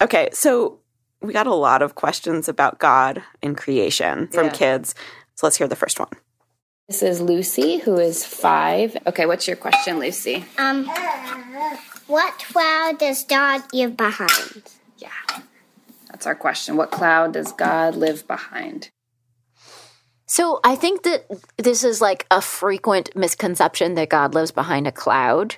Okay. 0.00 0.28
So 0.32 0.80
we 1.20 1.32
got 1.32 1.46
a 1.46 1.54
lot 1.54 1.82
of 1.82 1.94
questions 1.94 2.48
about 2.48 2.78
God 2.78 3.22
and 3.42 3.56
creation 3.56 4.26
from 4.28 4.46
yeah. 4.46 4.52
kids. 4.52 4.94
So 5.34 5.46
let's 5.46 5.56
hear 5.56 5.68
the 5.68 5.76
first 5.76 6.00
one. 6.00 6.10
This 6.88 7.02
is 7.02 7.20
Lucy, 7.20 7.78
who 7.78 7.96
is 7.96 8.24
five. 8.24 8.96
Okay, 9.08 9.26
what's 9.26 9.48
your 9.48 9.56
question, 9.56 9.98
Lucy? 9.98 10.44
Um, 10.56 10.88
what 12.06 12.38
cloud 12.38 13.00
does 13.00 13.24
God 13.24 13.62
live 13.72 13.96
behind? 13.96 14.62
Yeah, 14.96 15.08
that's 16.08 16.28
our 16.28 16.36
question. 16.36 16.76
What 16.76 16.92
cloud 16.92 17.32
does 17.32 17.50
God 17.50 17.96
live 17.96 18.24
behind? 18.28 18.90
So 20.26 20.60
I 20.62 20.76
think 20.76 21.02
that 21.02 21.26
this 21.56 21.82
is 21.82 22.00
like 22.00 22.24
a 22.30 22.40
frequent 22.40 23.16
misconception 23.16 23.94
that 23.94 24.08
God 24.08 24.32
lives 24.32 24.52
behind 24.52 24.86
a 24.86 24.92
cloud. 24.92 25.56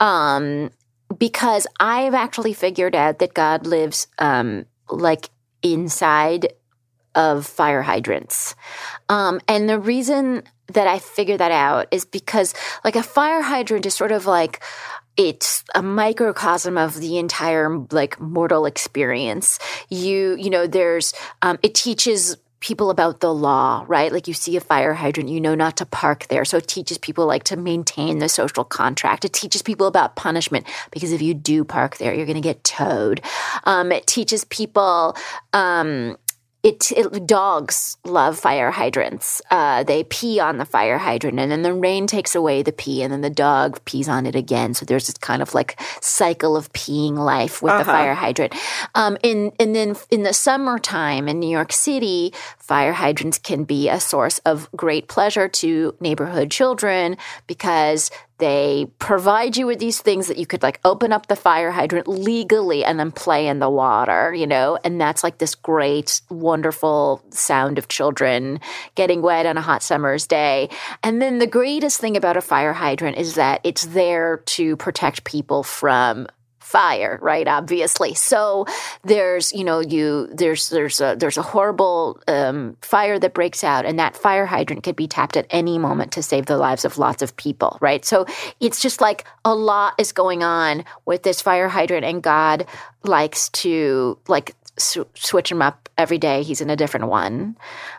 Um, 0.00 0.70
because 1.18 1.66
I've 1.78 2.14
actually 2.14 2.54
figured 2.54 2.94
out 2.94 3.18
that 3.18 3.34
God 3.34 3.66
lives 3.66 4.06
um, 4.18 4.64
like 4.88 5.28
inside 5.62 6.54
of 7.14 7.46
fire 7.46 7.82
hydrants. 7.82 8.54
Um, 9.10 9.40
and 9.46 9.68
the 9.68 9.78
reason 9.78 10.42
that 10.68 10.86
I 10.86 10.98
figured 10.98 11.40
that 11.40 11.52
out 11.52 11.88
is 11.90 12.04
because 12.04 12.54
like 12.84 12.96
a 12.96 13.02
fire 13.02 13.42
hydrant 13.42 13.86
is 13.86 13.94
sort 13.94 14.12
of 14.12 14.26
like 14.26 14.62
it's 15.16 15.62
a 15.74 15.82
microcosm 15.82 16.76
of 16.76 16.98
the 16.98 17.18
entire 17.18 17.78
like 17.90 18.20
mortal 18.20 18.66
experience. 18.66 19.58
You 19.88 20.36
you 20.36 20.50
know 20.50 20.66
there's 20.66 21.14
um, 21.42 21.58
it 21.62 21.74
teaches 21.74 22.36
people 22.64 22.88
about 22.88 23.20
the 23.20 23.32
law, 23.32 23.84
right? 23.88 24.10
Like 24.10 24.26
you 24.26 24.32
see 24.32 24.56
a 24.56 24.60
fire 24.60 24.94
hydrant, 24.94 25.28
you 25.28 25.38
know 25.38 25.54
not 25.54 25.76
to 25.76 25.86
park 25.86 26.28
there. 26.28 26.46
So 26.46 26.56
it 26.56 26.66
teaches 26.66 26.96
people 26.96 27.26
like 27.26 27.44
to 27.44 27.56
maintain 27.56 28.20
the 28.20 28.28
social 28.28 28.64
contract. 28.64 29.26
It 29.26 29.34
teaches 29.34 29.60
people 29.60 29.86
about 29.86 30.16
punishment 30.16 30.66
because 30.90 31.12
if 31.12 31.20
you 31.20 31.34
do 31.34 31.62
park 31.64 31.98
there, 31.98 32.14
you're 32.14 32.24
going 32.24 32.36
to 32.36 32.40
get 32.40 32.64
towed. 32.64 33.20
Um, 33.64 33.92
it 33.92 34.06
teaches 34.06 34.44
people 34.46 35.14
um, 35.52 36.16
it, 36.64 36.90
it, 36.92 37.26
dogs 37.26 37.98
love 38.04 38.38
fire 38.38 38.70
hydrants. 38.70 39.42
Uh, 39.50 39.84
they 39.84 40.02
pee 40.04 40.40
on 40.40 40.56
the 40.56 40.64
fire 40.64 40.96
hydrant, 40.96 41.38
and 41.38 41.52
then 41.52 41.60
the 41.60 41.74
rain 41.74 42.06
takes 42.06 42.34
away 42.34 42.62
the 42.62 42.72
pee, 42.72 43.02
and 43.02 43.12
then 43.12 43.20
the 43.20 43.28
dog 43.28 43.84
pees 43.84 44.08
on 44.08 44.24
it 44.24 44.34
again. 44.34 44.72
So 44.72 44.86
there's 44.86 45.06
this 45.06 45.18
kind 45.18 45.42
of 45.42 45.52
like 45.52 45.78
cycle 46.00 46.56
of 46.56 46.72
peeing 46.72 47.18
life 47.18 47.60
with 47.60 47.72
uh-huh. 47.72 47.78
the 47.80 47.84
fire 47.84 48.14
hydrant. 48.14 48.54
Um, 48.94 49.18
in 49.22 49.52
and 49.60 49.76
then 49.76 49.94
in 50.10 50.22
the 50.22 50.32
summertime 50.32 51.28
in 51.28 51.38
New 51.38 51.50
York 51.50 51.70
City, 51.70 52.32
fire 52.66 52.94
hydrants 52.94 53.38
can 53.38 53.64
be 53.64 53.90
a 53.90 54.00
source 54.00 54.38
of 54.46 54.70
great 54.72 55.06
pleasure 55.06 55.48
to 55.48 55.94
neighborhood 56.00 56.50
children 56.50 57.14
because 57.46 58.10
they 58.38 58.86
provide 58.98 59.54
you 59.54 59.66
with 59.66 59.78
these 59.78 60.00
things 60.00 60.28
that 60.28 60.38
you 60.38 60.46
could 60.46 60.62
like 60.62 60.80
open 60.82 61.12
up 61.12 61.26
the 61.26 61.36
fire 61.36 61.70
hydrant 61.70 62.08
legally 62.08 62.82
and 62.82 62.98
then 62.98 63.12
play 63.12 63.46
in 63.48 63.58
the 63.58 63.68
water, 63.68 64.32
you 64.34 64.46
know? 64.46 64.78
And 64.82 64.98
that's 64.98 65.22
like 65.22 65.36
this 65.36 65.54
great, 65.54 66.22
wonderful 66.30 67.22
sound 67.28 67.76
of 67.76 67.88
children 67.88 68.60
getting 68.94 69.20
wet 69.20 69.44
on 69.44 69.58
a 69.58 69.62
hot 69.62 69.82
summer's 69.82 70.26
day. 70.26 70.70
And 71.02 71.20
then 71.20 71.40
the 71.40 71.46
greatest 71.46 72.00
thing 72.00 72.16
about 72.16 72.38
a 72.38 72.40
fire 72.40 72.72
hydrant 72.72 73.18
is 73.18 73.34
that 73.34 73.60
it's 73.62 73.84
there 73.86 74.38
to 74.38 74.76
protect 74.78 75.24
people 75.24 75.62
from 75.62 76.28
fire, 76.64 77.18
right? 77.20 77.46
Obviously. 77.46 78.14
So 78.14 78.66
there's, 79.04 79.52
you 79.52 79.64
know, 79.64 79.80
you 79.80 80.28
there's 80.32 80.70
there's 80.70 81.00
a 81.00 81.14
there's 81.16 81.36
a 81.36 81.42
horrible 81.42 82.18
um, 82.26 82.76
fire 82.80 83.18
that 83.18 83.34
breaks 83.34 83.62
out, 83.62 83.84
and 83.84 83.98
that 83.98 84.16
fire 84.16 84.46
hydrant 84.46 84.82
could 84.82 84.96
be 84.96 85.06
tapped 85.06 85.36
at 85.36 85.46
any 85.50 85.78
moment 85.78 86.12
to 86.12 86.22
save 86.22 86.46
the 86.46 86.56
lives 86.56 86.84
of 86.84 86.96
lots 86.96 87.22
of 87.22 87.36
people, 87.36 87.76
right? 87.80 88.04
So 88.04 88.24
it's 88.60 88.80
just 88.80 89.00
like 89.00 89.26
a 89.44 89.54
lot 89.54 89.94
is 89.98 90.12
going 90.12 90.42
on 90.42 90.84
with 91.04 91.22
this 91.22 91.42
fire 91.42 91.68
hydrant, 91.68 92.06
and 92.06 92.22
God 92.22 92.66
likes 93.04 93.50
to 93.50 94.18
like 94.26 94.56
switch 94.78 95.52
him 95.52 95.60
up 95.60 95.88
every 95.98 96.18
day. 96.18 96.42
He's 96.42 96.62
in 96.62 96.70
a 96.70 96.76
different 96.76 97.08
one, 97.08 97.56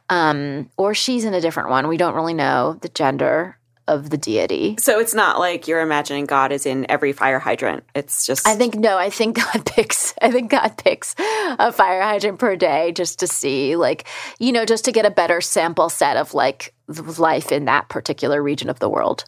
um, 0.10 0.72
or 0.76 0.96
she's 0.96 1.24
in 1.24 1.36
a 1.36 1.42
different 1.42 1.70
one. 1.70 1.88
We 1.88 1.98
don't 1.98 2.16
really 2.16 2.34
know 2.34 2.78
the 2.82 2.90
gender 2.90 3.58
of 3.88 4.10
the 4.10 4.18
deity. 4.18 4.76
So 4.80 5.00
it's 5.00 5.14
not 5.14 5.40
like 5.40 5.68
you're 5.68 5.82
imagining 5.82 6.26
God 6.26 6.52
is 6.52 6.66
in 6.66 6.90
every 6.90 7.14
fire 7.14 7.40
hydrant. 7.40 7.84
It's 7.94 8.26
just 8.26 8.48
I 8.48 8.56
think 8.56 8.76
no, 8.76 8.98
I 8.98 9.10
think 9.10 9.38
God 9.38 9.66
picks 9.66 10.14
I 10.22 10.32
think 10.32 10.52
God 10.52 10.78
picks 10.78 11.16
a 11.20 11.72
fire 11.72 12.02
hydrant 12.02 12.40
per 12.40 12.56
day 12.56 12.92
just 12.92 13.20
to 13.20 13.28
see 13.28 13.76
like, 13.76 14.08
you 14.40 14.52
know, 14.52 14.66
just 14.66 14.86
to 14.86 14.92
get 14.92 15.06
a 15.06 15.12
better 15.12 15.42
sample 15.42 15.90
set 15.90 16.18
of 16.18 16.34
like 16.34 16.74
life 16.88 17.52
in 17.52 17.66
that 17.66 17.90
particular 17.90 18.42
region 18.42 18.70
of 18.70 18.80
the 18.80 18.90
world. 18.90 19.26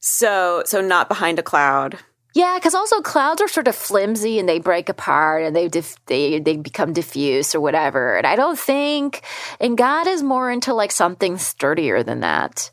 So 0.00 0.62
so 0.66 0.80
not 0.80 1.08
behind 1.08 1.38
a 1.38 1.42
cloud. 1.42 1.98
Yeah, 2.34 2.56
because 2.58 2.74
also 2.74 3.00
clouds 3.00 3.40
are 3.40 3.48
sort 3.48 3.68
of 3.68 3.76
flimsy 3.76 4.40
and 4.40 4.48
they 4.48 4.58
break 4.58 4.88
apart 4.88 5.44
and 5.44 5.54
they 5.54 5.68
dif- 5.68 6.04
they 6.06 6.40
they 6.40 6.56
become 6.56 6.92
diffuse 6.92 7.54
or 7.54 7.60
whatever. 7.60 8.16
And 8.16 8.26
I 8.26 8.34
don't 8.34 8.58
think, 8.58 9.22
and 9.60 9.78
God 9.78 10.08
is 10.08 10.20
more 10.20 10.50
into 10.50 10.74
like 10.74 10.90
something 10.90 11.38
sturdier 11.38 12.02
than 12.02 12.20
that. 12.20 12.72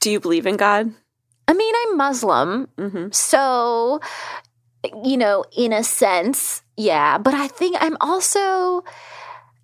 Do 0.00 0.10
you 0.10 0.20
believe 0.20 0.46
in 0.46 0.56
God? 0.56 0.92
I 1.46 1.52
mean, 1.52 1.74
I'm 1.86 1.96
Muslim. 1.96 2.68
Mm-hmm. 2.78 3.06
So, 3.12 4.00
you 5.02 5.16
know, 5.16 5.44
in 5.56 5.72
a 5.72 5.84
sense, 5.84 6.62
yeah. 6.76 7.18
But 7.18 7.34
I 7.34 7.48
think 7.48 7.76
I'm 7.80 7.96
also 8.00 8.84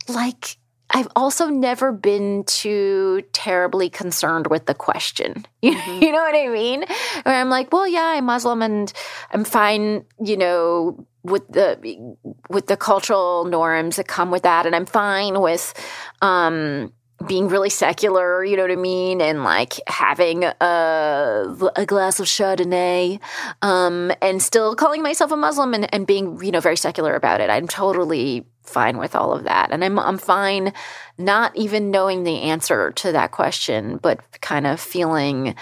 like, 0.08 0.56
I've 0.92 1.08
also 1.14 1.48
never 1.48 1.92
been 1.92 2.44
too 2.44 3.22
terribly 3.32 3.88
concerned 3.90 4.48
with 4.48 4.66
the 4.66 4.74
question. 4.74 5.46
You, 5.62 5.74
mm-hmm. 5.76 6.02
you 6.02 6.10
know 6.10 6.22
what 6.22 6.34
I 6.34 6.48
mean? 6.48 6.84
Where 7.24 7.34
I'm 7.34 7.50
like, 7.50 7.70
well, 7.70 7.86
yeah, 7.86 8.14
I'm 8.16 8.24
Muslim 8.24 8.62
and 8.62 8.90
I'm 9.30 9.44
fine, 9.44 10.06
you 10.24 10.38
know, 10.38 11.06
with 11.22 11.46
the 11.48 12.16
with 12.48 12.66
the 12.66 12.78
cultural 12.78 13.44
norms 13.44 13.96
that 13.96 14.08
come 14.08 14.30
with 14.30 14.44
that 14.44 14.64
and 14.64 14.74
I'm 14.74 14.86
fine 14.86 15.38
with 15.38 15.74
um 16.22 16.94
being 17.26 17.48
really 17.48 17.70
secular, 17.70 18.44
you 18.44 18.56
know 18.56 18.62
what 18.62 18.70
I 18.70 18.76
mean, 18.76 19.20
and 19.20 19.44
like 19.44 19.74
having 19.86 20.44
a, 20.44 21.56
a 21.76 21.86
glass 21.86 22.18
of 22.18 22.26
Chardonnay, 22.26 23.20
um, 23.62 24.10
and 24.22 24.42
still 24.42 24.74
calling 24.74 25.02
myself 25.02 25.30
a 25.30 25.36
Muslim 25.36 25.74
and, 25.74 25.92
and 25.94 26.06
being, 26.06 26.42
you 26.42 26.50
know, 26.50 26.60
very 26.60 26.76
secular 26.76 27.14
about 27.14 27.40
it. 27.40 27.50
I'm 27.50 27.68
totally 27.68 28.46
fine 28.62 28.98
with 28.98 29.14
all 29.14 29.32
of 29.32 29.44
that. 29.44 29.70
And 29.70 29.84
I'm 29.84 29.98
I'm 29.98 30.18
fine 30.18 30.72
not 31.18 31.54
even 31.56 31.90
knowing 31.90 32.22
the 32.22 32.42
answer 32.42 32.92
to 32.92 33.12
that 33.12 33.32
question, 33.32 33.98
but 33.98 34.20
kind 34.40 34.66
of 34.66 34.80
feeling 34.80 35.54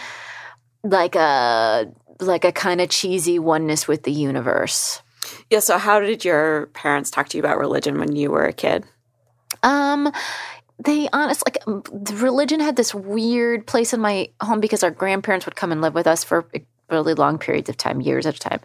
like 0.85 1.17
a 1.17 1.91
like 2.21 2.45
a 2.45 2.53
kind 2.53 2.81
of 2.81 2.89
cheesy 2.89 3.39
oneness 3.39 3.89
with 3.89 4.05
the 4.05 4.13
universe. 4.13 5.03
Yeah. 5.51 5.61
So, 5.61 5.79
how 5.79 6.01
did 6.01 6.25
your 6.25 6.67
parents 6.69 7.11
talk 7.11 7.29
to 7.31 7.37
you 7.37 7.43
about 7.43 7.59
religion 7.59 7.99
when 7.99 8.15
you 8.15 8.31
were 8.31 8.45
a 8.45 8.53
kid? 8.53 8.85
Um, 9.63 10.13
they 10.85 11.09
honestly 11.13 11.43
like 11.47 11.63
um, 11.67 11.83
the 11.93 12.15
religion 12.17 12.61
had 12.61 12.77
this 12.77 12.95
weird 12.95 13.67
place 13.67 13.93
in 13.93 14.01
my 14.01 14.29
home 14.41 14.61
because 14.61 14.83
our 14.83 14.91
grandparents 14.91 15.47
would 15.47 15.57
come 15.57 15.73
and 15.73 15.81
live 15.81 15.95
with 15.95 16.07
us 16.07 16.25
for 16.25 16.47
really 16.91 17.15
long 17.15 17.39
periods 17.39 17.69
of 17.69 17.77
time, 17.77 18.01
years 18.01 18.27
at 18.27 18.37
a 18.37 18.39
time. 18.39 18.61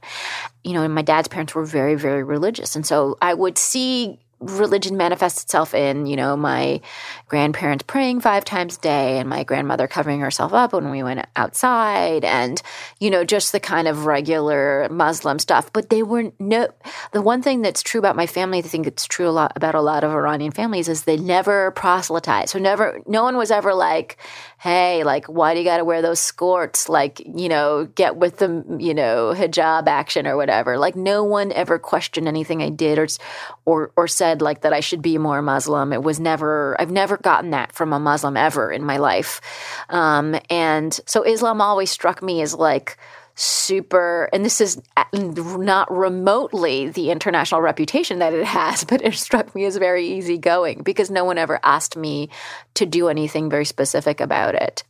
You 0.63 0.73
know, 0.73 0.83
and 0.83 0.93
my 0.93 1.01
dad's 1.01 1.27
parents 1.27 1.55
were 1.55 1.65
very, 1.65 1.95
very 1.95 2.23
religious, 2.23 2.75
and 2.75 2.85
so 2.85 3.17
I 3.21 3.33
would 3.33 3.57
see 3.57 4.19
religion 4.49 4.97
manifests 4.97 5.43
itself 5.43 5.73
in, 5.73 6.05
you 6.05 6.15
know, 6.15 6.35
my 6.35 6.81
grandparents 7.27 7.83
praying 7.87 8.21
five 8.21 8.45
times 8.45 8.77
a 8.77 8.81
day 8.81 9.17
and 9.19 9.29
my 9.29 9.43
grandmother 9.43 9.87
covering 9.87 10.19
herself 10.19 10.53
up 10.53 10.73
when 10.73 10.91
we 10.91 11.03
went 11.03 11.25
outside 11.35 12.23
and, 12.23 12.61
you 12.99 13.09
know, 13.09 13.23
just 13.23 13.51
the 13.51 13.59
kind 13.59 13.87
of 13.87 14.05
regular 14.05 14.87
Muslim 14.89 15.39
stuff. 15.39 15.71
But 15.73 15.89
they 15.89 16.03
were 16.03 16.31
no, 16.39 16.67
the 17.11 17.21
one 17.21 17.41
thing 17.41 17.61
that's 17.61 17.81
true 17.81 17.99
about 17.99 18.15
my 18.15 18.27
family, 18.27 18.59
I 18.59 18.61
think 18.61 18.87
it's 18.87 19.05
true 19.05 19.27
a 19.27 19.31
lot 19.31 19.53
about 19.55 19.75
a 19.75 19.81
lot 19.81 20.03
of 20.03 20.11
Iranian 20.11 20.51
families 20.51 20.87
is 20.87 21.03
they 21.03 21.17
never 21.17 21.71
proselytize. 21.71 22.51
So 22.51 22.59
never, 22.59 22.99
no 23.07 23.23
one 23.23 23.37
was 23.37 23.51
ever 23.51 23.73
like, 23.73 24.17
hey, 24.59 25.03
like, 25.03 25.25
why 25.25 25.53
do 25.53 25.59
you 25.59 25.65
got 25.65 25.77
to 25.77 25.85
wear 25.85 26.01
those 26.01 26.19
skirts? 26.19 26.87
Like, 26.87 27.19
you 27.19 27.49
know, 27.49 27.85
get 27.85 28.15
with 28.15 28.37
the, 28.37 28.63
you 28.79 28.93
know, 28.93 29.33
hijab 29.35 29.87
action 29.87 30.25
or 30.25 30.37
whatever. 30.37 30.77
Like, 30.77 30.95
no 30.95 31.23
one 31.23 31.51
ever 31.51 31.77
questioned 31.77 32.27
anything 32.27 32.61
I 32.61 32.69
did 32.69 32.97
or, 32.97 33.07
or, 33.65 33.91
or 33.97 34.07
said 34.07 34.32
like 34.41 34.61
that 34.61 34.73
I 34.73 34.79
should 34.79 35.01
be 35.01 35.17
more 35.17 35.41
Muslim. 35.41 35.93
It 35.93 36.03
was 36.03 36.19
never, 36.19 36.75
I've 36.79 36.91
never 36.91 37.17
gotten 37.17 37.51
that 37.51 37.71
from 37.71 37.93
a 37.93 37.99
Muslim 37.99 38.37
ever 38.37 38.71
in 38.71 38.83
my 38.83 38.97
life. 38.97 39.41
Um, 39.89 40.35
and 40.49 40.97
so 41.05 41.23
Islam 41.23 41.61
always 41.61 41.91
struck 41.91 42.21
me 42.21 42.41
as 42.41 42.53
like, 42.53 42.97
super, 43.35 44.29
and 44.31 44.45
this 44.45 44.61
is 44.61 44.81
not 45.13 45.91
remotely 45.91 46.89
the 46.89 47.09
international 47.09 47.61
reputation 47.61 48.19
that 48.19 48.33
it 48.33 48.45
has, 48.45 48.83
but 48.89 49.01
it 49.03 49.13
struck 49.15 49.53
me 49.55 49.65
as 49.65 49.77
very 49.77 50.07
easygoing 50.07 50.83
because 50.83 51.09
no 51.09 51.25
one 51.25 51.37
ever 51.37 51.59
asked 51.63 51.97
me 51.97 52.29
to 52.75 52.85
do 52.85 53.07
anything 53.09 53.49
very 53.49 53.65
specific 53.65 54.21
about 54.21 54.55
it. 54.55 54.83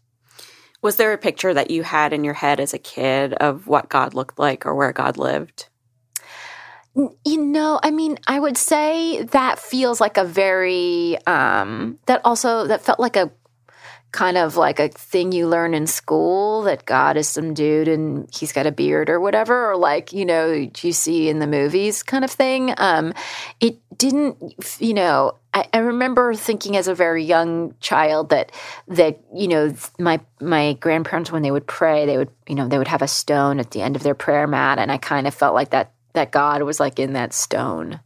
Was 0.81 0.97
there 0.97 1.13
a 1.13 1.17
picture 1.17 1.53
that 1.53 1.71
you 1.71 1.81
had 1.83 2.11
in 2.11 2.25
your 2.25 2.33
head 2.33 2.59
as 2.59 2.73
a 2.73 2.79
kid 2.79 3.33
of 3.35 3.67
what 3.67 3.87
God 3.87 4.13
looked 4.13 4.37
like 4.37 4.65
or 4.65 4.75
where 4.75 4.91
God 4.91 5.17
lived? 5.17 5.67
You 6.95 7.37
know, 7.43 7.79
I 7.81 7.89
mean, 7.89 8.19
I 8.27 8.39
would 8.39 8.57
say 8.57 9.23
that 9.23 9.57
feels 9.57 9.99
like 9.99 10.17
a 10.17 10.23
very, 10.23 11.17
um, 11.25 11.97
that 12.05 12.21
also, 12.23 12.67
that 12.67 12.81
felt 12.81 12.99
like 12.99 13.15
a 13.15 13.31
kind 14.11 14.37
of 14.37 14.55
like 14.55 14.79
a 14.79 14.89
thing 14.89 15.31
you 15.31 15.47
learn 15.47 15.73
in 15.73 15.87
school 15.87 16.61
that 16.61 16.85
God 16.85 17.17
is 17.17 17.27
some 17.27 17.55
dude 17.55 17.87
and 17.87 18.29
he's 18.31 18.53
got 18.53 18.67
a 18.67 18.71
beard 18.71 19.09
or 19.09 19.19
whatever, 19.19 19.71
or 19.71 19.75
like, 19.75 20.13
you 20.13 20.23
know, 20.23 20.51
you 20.51 20.93
see 20.93 21.29
in 21.29 21.39
the 21.39 21.47
movies 21.47 22.03
kind 22.03 22.23
of 22.23 22.29
thing. 22.29 22.75
Um, 22.77 23.13
it 23.59 23.79
didn't, 23.97 24.37
you 24.79 24.93
know, 24.93 25.33
I, 25.51 25.65
I, 25.73 25.79
remember 25.79 26.35
thinking 26.35 26.77
as 26.77 26.87
a 26.87 26.93
very 26.93 27.23
young 27.23 27.73
child 27.79 28.29
that, 28.29 28.51
that, 28.87 29.19
you 29.33 29.47
know, 29.47 29.73
my, 29.97 30.19
my 30.39 30.73
grandparents, 30.73 31.31
when 31.31 31.41
they 31.41 31.51
would 31.51 31.65
pray, 31.65 32.05
they 32.05 32.17
would, 32.17 32.29
you 32.47 32.53
know, 32.53 32.67
they 32.67 32.77
would 32.77 32.87
have 32.87 33.01
a 33.01 33.07
stone 33.07 33.59
at 33.59 33.71
the 33.71 33.81
end 33.81 33.95
of 33.95 34.03
their 34.03 34.15
prayer 34.15 34.45
mat. 34.45 34.77
And 34.77 34.91
I 34.91 34.97
kind 34.97 35.25
of 35.25 35.33
felt 35.33 35.55
like 35.55 35.71
that, 35.71 35.91
that 36.13 36.31
God 36.31 36.63
was 36.63 36.79
like 36.79 36.99
in 36.99 37.13
that 37.13 37.33
stone 37.33 37.99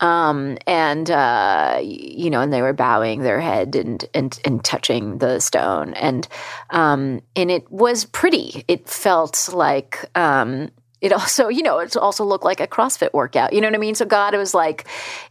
um, 0.00 0.58
and 0.66 1.10
uh, 1.10 1.80
you 1.82 2.30
know, 2.30 2.40
and 2.40 2.52
they 2.52 2.62
were 2.62 2.72
bowing 2.72 3.22
their 3.22 3.40
head 3.40 3.76
and 3.76 4.04
and 4.14 4.38
and 4.44 4.64
touching 4.64 5.18
the 5.18 5.40
stone, 5.40 5.94
and 5.94 6.28
um, 6.70 7.22
and 7.34 7.50
it 7.50 7.70
was 7.70 8.04
pretty. 8.04 8.64
It 8.68 8.88
felt 8.88 9.48
like. 9.52 10.04
Um, 10.14 10.70
it 11.02 11.12
also, 11.12 11.48
you 11.48 11.62
know, 11.62 11.78
it 11.78 11.94
also 11.94 12.24
looked 12.24 12.44
like 12.44 12.58
a 12.58 12.66
CrossFit 12.66 13.12
workout. 13.12 13.52
You 13.52 13.60
know 13.60 13.68
what 13.68 13.74
I 13.74 13.78
mean? 13.78 13.94
So 13.94 14.06
God 14.06 14.34
was 14.34 14.54
like 14.54 14.86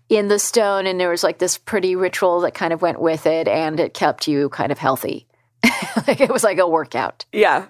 in 0.09 0.27
the 0.27 0.37
stone, 0.37 0.85
and 0.85 0.99
there 0.99 1.09
was 1.09 1.23
like 1.23 1.39
this 1.39 1.57
pretty 1.57 1.95
ritual 1.95 2.41
that 2.41 2.53
kind 2.53 2.71
of 2.71 2.83
went 2.83 3.01
with 3.01 3.25
it, 3.25 3.47
and 3.47 3.79
it 3.79 3.95
kept 3.95 4.27
you 4.27 4.49
kind 4.49 4.71
of 4.71 4.77
healthy. 4.77 5.27
like 6.07 6.21
it 6.21 6.29
was 6.29 6.43
like 6.43 6.59
a 6.59 6.67
workout. 6.67 7.25
Yeah. 7.33 7.65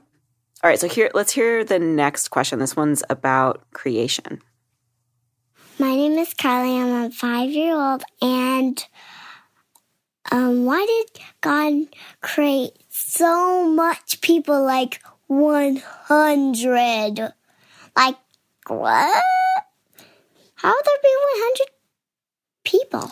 All 0.65 0.69
right. 0.69 0.79
So 0.79 0.87
here, 0.87 1.11
let's 1.13 1.31
hear 1.31 1.63
the 1.63 1.77
next 1.77 2.29
question. 2.29 2.57
This 2.57 2.75
one's 2.75 3.03
about 3.07 3.63
creation. 3.71 4.41
My 5.77 5.93
name 5.93 6.13
is 6.13 6.33
Kylie. 6.33 6.81
I'm 6.81 7.05
a 7.05 7.11
five 7.11 7.51
year 7.51 7.75
old. 7.75 8.01
And 8.19 8.83
um, 10.31 10.65
why 10.65 10.83
did 10.83 11.23
God 11.41 11.95
create 12.21 12.71
so 12.89 13.69
much 13.69 14.21
people 14.21 14.65
like 14.65 15.03
100? 15.27 17.31
Like, 17.95 18.17
what? 18.65 19.23
How 20.55 20.73
would 20.73 20.83
there 20.83 21.03
be 21.03 21.15
100 21.43 21.69
people? 22.63 23.11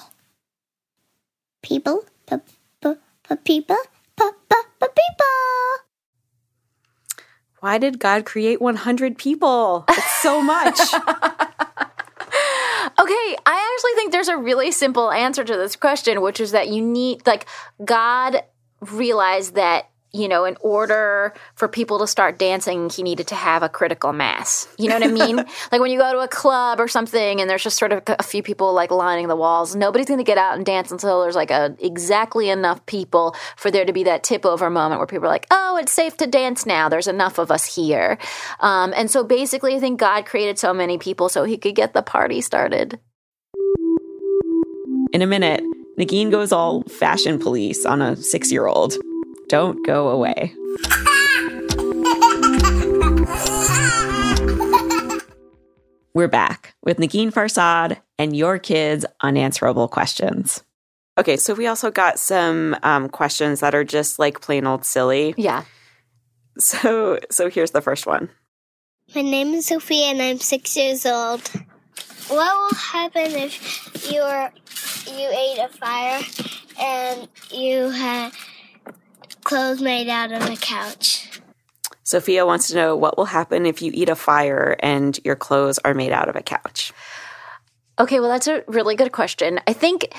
People? 1.61 2.03
P- 2.25 2.37
p- 2.81 2.95
p- 3.29 3.35
people? 3.35 3.77
P- 4.17 4.31
p- 4.49 4.55
people. 4.79 5.92
Why 7.63 7.78
did 7.78 7.97
God 7.97 8.26
create 8.26 8.60
100 8.60 9.17
people? 9.17 9.86
It's 9.88 10.21
so 10.21 10.41
much. 10.41 10.78
Okay, 12.99 13.38
I 13.45 13.76
actually 13.76 13.95
think 13.95 14.12
there's 14.12 14.28
a 14.28 14.38
really 14.38 14.71
simple 14.71 15.12
answer 15.12 15.43
to 15.43 15.58
this 15.58 15.76
question, 15.76 16.21
which 16.21 16.39
is 16.39 16.52
that 16.52 16.67
you 16.67 16.82
need, 16.82 17.26
like, 17.26 17.47
God 17.84 18.43
realized 18.82 19.56
that 19.56 19.89
you 20.13 20.28
know, 20.28 20.45
in 20.45 20.56
order 20.62 21.34
for 21.56 21.67
people 21.67 21.97
to 21.97 22.06
start 22.06 22.38
dancing, 22.38 22.88
he 22.91 23.02
needed 23.02 23.28
to 23.28 23.36
have 23.36 23.63
a 23.63 23.69
critical 23.69 24.13
mass. 24.13 24.67
You 24.78 24.88
know 24.88 24.99
what 24.99 25.04
I 25.04 25.12
mean? 25.12 25.38
like 25.71 25.82
when 25.82 25.89
you 25.89 25.97
go 25.97 26.12
to 26.13 26.19
a 26.19 26.28
club 26.28 26.80
or 26.80 26.88
something 26.88 27.41
and 27.41 27.49
there's 27.49 27.63
just 27.63 27.80
sort 27.80 27.91
of 27.91 28.04
a 28.08 28.21
few 28.21 28.43
people 28.43 28.73
like 28.73 28.91
lining 28.91 29.28
the 29.28 29.36
walls, 29.36 29.76
nobody's 29.76 30.06
going 30.06 30.19
to 30.19 30.23
get 30.23 30.38
out 30.38 30.56
and 30.56 30.65
dance 30.65 30.91
until 30.91 31.23
there's 31.23 31.36
like 31.36 31.49
a 31.49 31.76
exactly 31.80 32.49
enough 32.49 32.86
people 32.86 33.36
for 33.56 33.71
there 33.71 33.86
to 33.86 33.93
be 33.93 34.04
that 34.04 34.23
tip 34.23 34.45
over 34.45 34.69
moment 34.69 34.99
where 34.99 35.08
people 35.08 35.26
are 35.26 35.32
like, 35.32 35.47
oh, 35.49 35.78
it's 35.78 35.91
safe 35.91 36.15
to 36.17 36.28
dance 36.28 36.67
now. 36.67 36.89
There's 36.89 37.08
enough 37.08 37.39
of 37.39 37.49
us 37.49 37.76
here. 37.76 38.19
Um, 38.60 38.93
and 38.95 39.10
so 39.10 39.23
basically, 39.23 39.76
I 39.76 39.80
think 39.80 39.99
God 39.99 40.28
created 40.28 40.60
so 40.60 40.76
many 40.76 40.99
people 40.99 41.28
so 41.28 41.43
he 41.43 41.58
could 41.58 41.76
get 41.76 41.93
the 41.93 42.04
party 42.04 42.39
started. 42.41 42.99
In 45.12 45.23
a 45.23 45.28
minute, 45.28 45.63
Negin 45.99 46.30
goes 46.30 46.52
all 46.52 46.84
fashion 46.84 47.39
police 47.39 47.84
on 47.84 48.02
a 48.04 48.15
six 48.15 48.52
year 48.52 48.67
old. 48.67 48.95
Don't 49.53 49.85
go 49.85 50.09
away. 50.09 50.51
We're 56.15 56.27
back 56.27 56.73
with 56.81 56.97
Negin 56.97 57.31
Farsad 57.31 57.99
and 58.17 58.35
your 58.35 58.57
kids' 58.57 59.05
unanswerable 59.21 59.87
questions. 59.87 60.63
Okay, 61.19 61.37
so 61.37 61.53
we 61.53 61.67
also 61.67 61.91
got 61.91 62.17
some 62.17 62.75
um, 62.81 63.09
questions 63.09 63.59
that 63.59 63.75
are 63.75 63.83
just 63.83 64.17
like 64.17 64.41
plain 64.41 64.65
old 64.65 64.85
silly. 64.85 65.35
Yeah. 65.37 65.65
So, 66.57 67.19
so 67.29 67.47
here's 67.47 67.69
the 67.69 67.81
first 67.81 68.07
one. 68.07 68.31
My 69.13 69.21
name 69.21 69.53
is 69.53 69.67
Sophia, 69.67 70.05
and 70.05 70.19
I'm 70.19 70.39
six 70.39 70.75
years 70.75 71.05
old. 71.05 71.47
What 72.27 72.71
will 72.71 72.75
happen 72.75 73.31
if 73.33 74.11
you 74.11 74.19
were 74.19 74.49
you 75.05 75.29
ate 75.29 75.59
a 75.59 75.69
fire 75.69 76.23
and 76.79 77.27
you 77.51 77.91
had 77.91 78.31
clothes 79.43 79.82
made 79.82 80.10
out 80.10 80.32
of 80.32 80.49
a 80.49 80.56
couch. 80.56 81.41
Sophia 82.03 82.45
wants 82.45 82.67
to 82.67 82.75
know 82.75 82.95
what 82.95 83.17
will 83.17 83.25
happen 83.25 83.65
if 83.65 83.82
you 83.82 83.91
eat 83.93 84.10
a 84.10 84.15
fire 84.15 84.75
and 84.79 85.19
your 85.23 85.36
clothes 85.36 85.79
are 85.79 85.93
made 85.93 86.12
out 86.12 86.29
of 86.29 86.36
a 86.36 86.41
couch. 86.41 86.91
Okay, 87.97 88.19
well, 88.19 88.29
that's 88.29 88.47
a 88.47 88.63
really 88.67 88.95
good 88.95 89.12
question. 89.12 89.60
I 89.67 89.73
think 89.73 90.13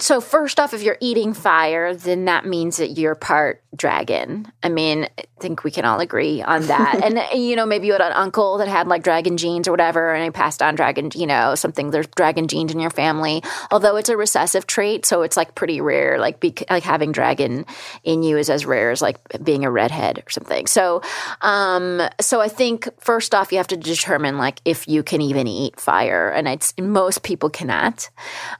so. 0.00 0.20
First 0.20 0.58
off, 0.60 0.74
if 0.74 0.82
you're 0.82 0.98
eating 1.00 1.34
fire, 1.34 1.94
then 1.94 2.24
that 2.26 2.46
means 2.46 2.76
that 2.78 2.98
you're 2.98 3.14
part 3.14 3.62
dragon. 3.74 4.50
I 4.62 4.68
mean, 4.68 5.08
I 5.18 5.24
think 5.40 5.64
we 5.64 5.70
can 5.70 5.84
all 5.84 6.00
agree 6.00 6.42
on 6.42 6.66
that. 6.66 7.00
and 7.04 7.20
you 7.40 7.56
know, 7.56 7.64
maybe 7.64 7.86
you 7.86 7.92
had 7.92 8.02
an 8.02 8.12
uncle 8.12 8.58
that 8.58 8.68
had 8.68 8.86
like 8.86 9.02
dragon 9.02 9.36
genes 9.36 9.66
or 9.66 9.70
whatever, 9.70 10.12
and 10.12 10.24
he 10.24 10.30
passed 10.30 10.62
on 10.62 10.74
dragon, 10.74 11.10
you 11.14 11.26
know, 11.26 11.54
something. 11.54 11.90
There's 11.90 12.06
dragon 12.08 12.48
genes 12.48 12.72
in 12.72 12.80
your 12.80 12.90
family, 12.90 13.42
although 13.70 13.96
it's 13.96 14.08
a 14.08 14.16
recessive 14.16 14.66
trait, 14.66 15.06
so 15.06 15.22
it's 15.22 15.36
like 15.36 15.54
pretty 15.54 15.80
rare. 15.80 16.18
Like, 16.18 16.40
be, 16.40 16.54
like 16.68 16.82
having 16.82 17.12
dragon 17.12 17.64
in 18.04 18.22
you 18.22 18.36
is 18.36 18.50
as 18.50 18.66
rare 18.66 18.90
as 18.90 19.02
like 19.02 19.18
being 19.42 19.64
a 19.64 19.70
redhead 19.70 20.22
or 20.24 20.30
something. 20.30 20.66
So, 20.66 21.02
um, 21.40 22.02
so 22.20 22.40
I 22.40 22.48
think 22.48 22.88
first 23.00 23.34
off, 23.34 23.52
you 23.52 23.58
have 23.58 23.68
to 23.68 23.76
determine 23.76 24.38
like 24.38 24.60
if 24.64 24.86
you 24.86 25.02
can 25.02 25.20
even 25.20 25.46
eat 25.46 25.80
fire, 25.80 26.30
and 26.30 26.46
it's 26.46 26.74
most 26.78 27.22
people 27.22 27.48
cannot. 27.48 28.10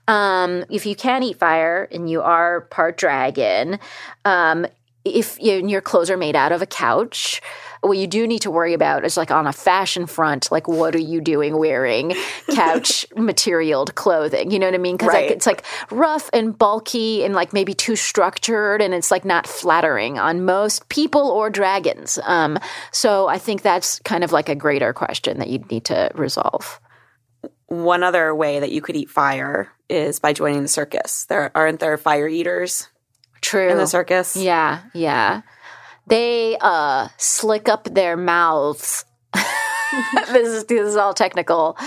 Um, 0.08 0.64
if 0.70 0.86
you 0.86 0.96
can 0.96 1.21
eat 1.22 1.38
fire 1.38 1.88
and 1.90 2.08
you 2.10 2.22
are 2.22 2.62
part 2.62 2.96
dragon, 2.96 3.78
um, 4.24 4.66
if 5.04 5.40
you, 5.40 5.66
your 5.66 5.80
clothes 5.80 6.10
are 6.10 6.16
made 6.16 6.36
out 6.36 6.52
of 6.52 6.62
a 6.62 6.66
couch, 6.66 7.42
what 7.80 7.98
you 7.98 8.06
do 8.06 8.24
need 8.28 8.42
to 8.42 8.50
worry 8.52 8.74
about 8.74 9.04
is 9.04 9.16
like 9.16 9.32
on 9.32 9.48
a 9.48 9.52
fashion 9.52 10.06
front, 10.06 10.52
like 10.52 10.68
what 10.68 10.94
are 10.94 11.00
you 11.00 11.20
doing 11.20 11.56
wearing 11.56 12.14
couch 12.54 13.04
materialed 13.16 13.96
clothing? 13.96 14.52
You 14.52 14.60
know 14.60 14.66
what 14.66 14.76
I 14.76 14.78
mean? 14.78 14.96
Because 14.96 15.08
Right. 15.08 15.26
like, 15.26 15.32
it's 15.32 15.46
like 15.46 15.64
rough 15.90 16.30
and 16.32 16.56
bulky 16.56 17.24
and 17.24 17.34
like 17.34 17.52
maybe 17.52 17.74
too 17.74 17.96
structured, 17.96 18.80
and 18.80 18.94
it's 18.94 19.10
like 19.10 19.24
not 19.24 19.48
flattering 19.48 20.20
on 20.20 20.44
most 20.44 20.88
people 20.88 21.28
or 21.28 21.50
dragons. 21.50 22.20
Um, 22.22 22.56
so 22.92 23.26
I 23.26 23.38
think 23.38 23.62
that's 23.62 23.98
kind 24.00 24.22
of 24.22 24.30
like 24.30 24.48
a 24.48 24.54
greater 24.54 24.92
question 24.92 25.38
that 25.40 25.48
you'd 25.48 25.68
need 25.68 25.86
to 25.86 26.12
resolve. 26.14 26.78
One 27.72 28.02
other 28.02 28.34
way 28.34 28.60
that 28.60 28.70
you 28.70 28.82
could 28.82 28.96
eat 28.96 29.08
fire 29.08 29.72
is 29.88 30.20
by 30.20 30.34
joining 30.34 30.60
the 30.60 30.68
circus. 30.68 31.24
There 31.24 31.50
aren't 31.54 31.80
there 31.80 31.96
fire 31.96 32.28
eaters 32.28 32.88
True. 33.40 33.70
in 33.70 33.78
the 33.78 33.86
circus. 33.86 34.36
Yeah, 34.36 34.82
yeah. 34.92 35.40
They 36.06 36.58
uh 36.60 37.08
slick 37.16 37.70
up 37.70 37.84
their 37.84 38.14
mouths. 38.14 39.06
this 39.32 40.48
is 40.48 40.64
this 40.66 40.86
is 40.86 40.96
all 40.96 41.14
technical 41.14 41.78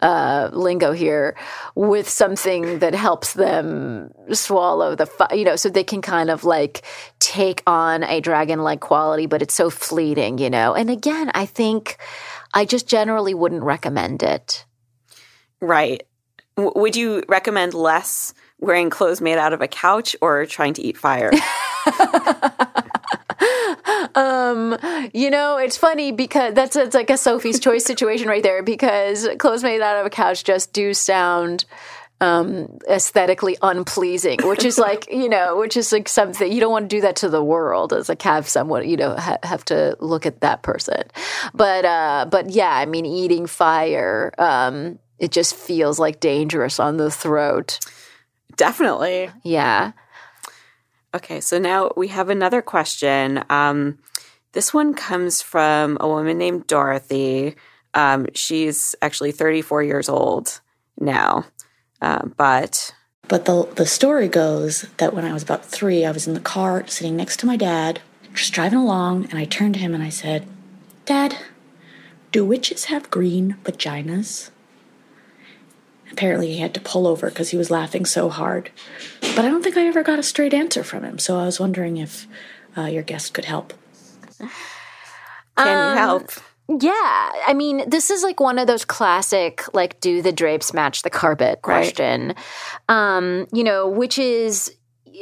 uh, 0.00 0.48
lingo 0.54 0.92
here 0.92 1.36
with 1.74 2.08
something 2.08 2.78
that 2.78 2.94
helps 2.94 3.34
them 3.34 4.10
swallow 4.32 4.94
the 4.94 5.04
fi- 5.04 5.34
you 5.34 5.44
know 5.44 5.56
so 5.56 5.68
they 5.68 5.84
can 5.84 6.00
kind 6.00 6.30
of 6.30 6.44
like 6.44 6.82
take 7.18 7.62
on 7.66 8.02
a 8.04 8.20
dragon 8.20 8.62
like 8.62 8.80
quality 8.80 9.26
but 9.26 9.42
it's 9.42 9.54
so 9.54 9.68
fleeting 9.68 10.38
you 10.38 10.48
know 10.48 10.74
and 10.74 10.90
again 10.90 11.30
i 11.34 11.46
think 11.46 11.98
i 12.52 12.64
just 12.64 12.86
generally 12.86 13.34
wouldn't 13.34 13.62
recommend 13.62 14.22
it 14.22 14.64
Right. 15.64 16.06
W- 16.56 16.72
would 16.76 16.96
you 16.96 17.22
recommend 17.28 17.74
less 17.74 18.34
wearing 18.60 18.90
clothes 18.90 19.20
made 19.20 19.38
out 19.38 19.52
of 19.52 19.60
a 19.60 19.68
couch 19.68 20.14
or 20.20 20.46
trying 20.46 20.74
to 20.74 20.82
eat 20.82 20.96
fire? 20.96 21.30
Um, 24.14 24.78
you 25.12 25.30
know, 25.30 25.56
it's 25.56 25.76
funny 25.76 26.12
because 26.12 26.54
that's 26.54 26.76
it's 26.76 26.94
like 26.94 27.10
a 27.10 27.16
Sophie's 27.16 27.58
choice 27.58 27.84
situation 27.84 28.28
right 28.28 28.42
there 28.42 28.62
because 28.62 29.28
clothes 29.38 29.62
made 29.62 29.80
out 29.80 29.98
of 29.98 30.06
a 30.06 30.10
couch 30.10 30.44
just 30.44 30.72
do 30.72 30.94
sound 30.94 31.64
um 32.20 32.78
aesthetically 32.88 33.56
unpleasing 33.60 34.38
which 34.44 34.64
is 34.64 34.78
like 34.88 35.10
you 35.10 35.28
know 35.28 35.56
which 35.58 35.76
is 35.76 35.90
like 35.90 36.08
something 36.08 36.50
you 36.50 36.60
don't 36.60 36.70
want 36.70 36.88
to 36.88 36.96
do 36.96 37.00
that 37.00 37.16
to 37.16 37.28
the 37.28 37.42
world 37.42 37.92
as 37.92 38.08
like 38.08 38.22
have 38.22 38.48
someone 38.48 38.88
you 38.88 38.96
know 38.96 39.16
ha- 39.16 39.38
have 39.42 39.64
to 39.64 39.96
look 39.98 40.24
at 40.24 40.40
that 40.40 40.62
person 40.62 41.02
but 41.54 41.84
uh 41.84 42.24
but 42.30 42.50
yeah 42.50 42.70
i 42.70 42.86
mean 42.86 43.04
eating 43.04 43.48
fire 43.48 44.32
um 44.38 44.96
it 45.24 45.32
just 45.32 45.54
feels 45.54 45.98
like 45.98 46.20
dangerous 46.20 46.78
on 46.78 46.96
the 46.96 47.10
throat 47.10 47.78
Definitely. 48.56 49.30
yeah 49.42 49.92
Okay, 51.14 51.40
so 51.40 51.58
now 51.60 51.92
we 51.96 52.08
have 52.08 52.28
another 52.28 52.60
question. 52.60 53.44
Um, 53.48 53.98
this 54.50 54.74
one 54.74 54.94
comes 54.94 55.40
from 55.40 55.96
a 56.00 56.08
woman 56.08 56.38
named 56.38 56.66
Dorothy. 56.66 57.54
Um, 57.94 58.26
she's 58.34 58.96
actually 59.00 59.30
34 59.30 59.84
years 59.84 60.08
old 60.08 60.60
now, 60.98 61.46
uh, 62.02 62.26
but 62.36 62.92
But 63.28 63.44
the 63.44 63.68
the 63.76 63.86
story 63.86 64.26
goes 64.26 64.86
that 64.96 65.14
when 65.14 65.24
I 65.24 65.32
was 65.32 65.44
about 65.44 65.64
three, 65.64 66.04
I 66.04 66.10
was 66.10 66.26
in 66.26 66.34
the 66.34 66.40
car 66.40 66.84
sitting 66.88 67.16
next 67.16 67.38
to 67.40 67.46
my 67.46 67.56
dad, 67.56 68.00
just 68.34 68.52
driving 68.52 68.80
along, 68.80 69.26
and 69.30 69.38
I 69.38 69.44
turned 69.44 69.74
to 69.74 69.80
him 69.80 69.94
and 69.94 70.02
I 70.02 70.10
said, 70.10 70.48
"Dad, 71.04 71.36
do 72.32 72.44
witches 72.44 72.86
have 72.86 73.08
green 73.08 73.56
vaginas?" 73.62 74.50
Apparently, 76.14 76.52
he 76.52 76.58
had 76.58 76.74
to 76.74 76.80
pull 76.80 77.08
over 77.08 77.28
because 77.28 77.50
he 77.50 77.56
was 77.56 77.72
laughing 77.72 78.04
so 78.04 78.28
hard. 78.28 78.70
But 79.20 79.40
I 79.40 79.48
don't 79.48 79.64
think 79.64 79.76
I 79.76 79.84
ever 79.88 80.04
got 80.04 80.20
a 80.20 80.22
straight 80.22 80.54
answer 80.54 80.84
from 80.84 81.02
him. 81.02 81.18
So 81.18 81.40
I 81.40 81.44
was 81.44 81.58
wondering 81.58 81.96
if 81.96 82.28
uh, 82.78 82.82
your 82.82 83.02
guest 83.02 83.34
could 83.34 83.46
help. 83.46 83.74
can 84.38 85.90
you 85.90 85.98
help? 85.98 86.30
Yeah, 86.68 86.92
I 87.48 87.52
mean, 87.52 87.90
this 87.90 88.10
is 88.10 88.22
like 88.22 88.38
one 88.38 88.60
of 88.60 88.68
those 88.68 88.84
classic, 88.84 89.64
like, 89.74 89.98
do 89.98 90.22
the 90.22 90.30
drapes 90.30 90.72
match 90.72 91.02
the 91.02 91.10
carpet 91.10 91.62
question. 91.62 92.36
Um, 92.88 93.48
you 93.52 93.64
know, 93.64 93.88
which 93.88 94.16
is 94.16 94.72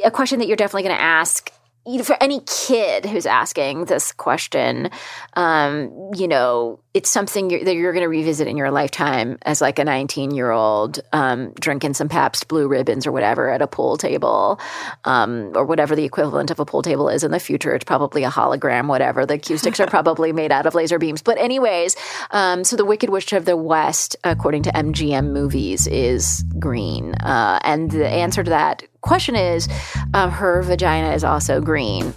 a 0.05 0.11
question 0.11 0.37
that 0.39 0.47
you're 0.47 0.55
definitely 0.55 0.83
going 0.83 0.95
to 0.95 1.01
ask 1.01 1.49
you 1.49 1.51
know, 1.51 1.62
for 2.03 2.15
any 2.21 2.39
kid 2.45 3.05
who's 3.05 3.25
asking 3.25 3.85
this 3.85 4.11
question. 4.13 4.89
Um, 5.33 6.11
you 6.15 6.27
know, 6.27 6.79
it's 6.93 7.09
something 7.09 7.49
you're, 7.49 7.63
that 7.63 7.75
you're 7.75 7.91
going 7.91 8.03
to 8.03 8.09
revisit 8.09 8.47
in 8.47 8.55
your 8.55 8.71
lifetime 8.71 9.37
as 9.41 9.59
like 9.61 9.79
a 9.79 9.83
19 9.83 10.31
year 10.31 10.51
old 10.51 11.01
um, 11.11 11.51
drinking 11.53 11.93
some 11.95 12.07
Pabst 12.07 12.47
Blue 12.47 12.67
Ribbons 12.67 13.05
or 13.05 13.11
whatever 13.11 13.49
at 13.49 13.61
a 13.61 13.67
pool 13.67 13.97
table, 13.97 14.59
um, 15.03 15.51
or 15.55 15.65
whatever 15.65 15.95
the 15.95 16.05
equivalent 16.05 16.51
of 16.51 16.59
a 16.59 16.65
pool 16.65 16.81
table 16.81 17.09
is 17.09 17.23
in 17.23 17.31
the 17.31 17.39
future. 17.39 17.73
It's 17.73 17.83
probably 17.83 18.23
a 18.23 18.29
hologram, 18.29 18.87
whatever. 18.87 19.25
The 19.25 19.37
cue 19.43 19.57
sticks 19.57 19.79
are 19.79 19.87
probably 19.87 20.31
made 20.31 20.51
out 20.51 20.65
of 20.65 20.75
laser 20.75 20.99
beams. 20.99 21.21
But 21.21 21.37
anyways, 21.37 21.95
um, 22.31 22.63
so 22.63 22.75
the 22.75 22.85
Wicked 22.85 23.09
Witch 23.09 23.33
of 23.33 23.45
the 23.45 23.57
West, 23.57 24.15
according 24.23 24.63
to 24.63 24.71
MGM 24.71 25.31
movies, 25.31 25.87
is 25.87 26.43
green, 26.59 27.15
uh, 27.15 27.59
and 27.63 27.91
the 27.91 28.07
answer 28.07 28.43
to 28.43 28.51
that 28.51 28.83
question 29.03 29.35
is 29.35 29.67
um, 30.15 30.31
her 30.31 30.63
vagina 30.63 31.13
is 31.13 31.23
also 31.23 31.61
green. 31.61 32.13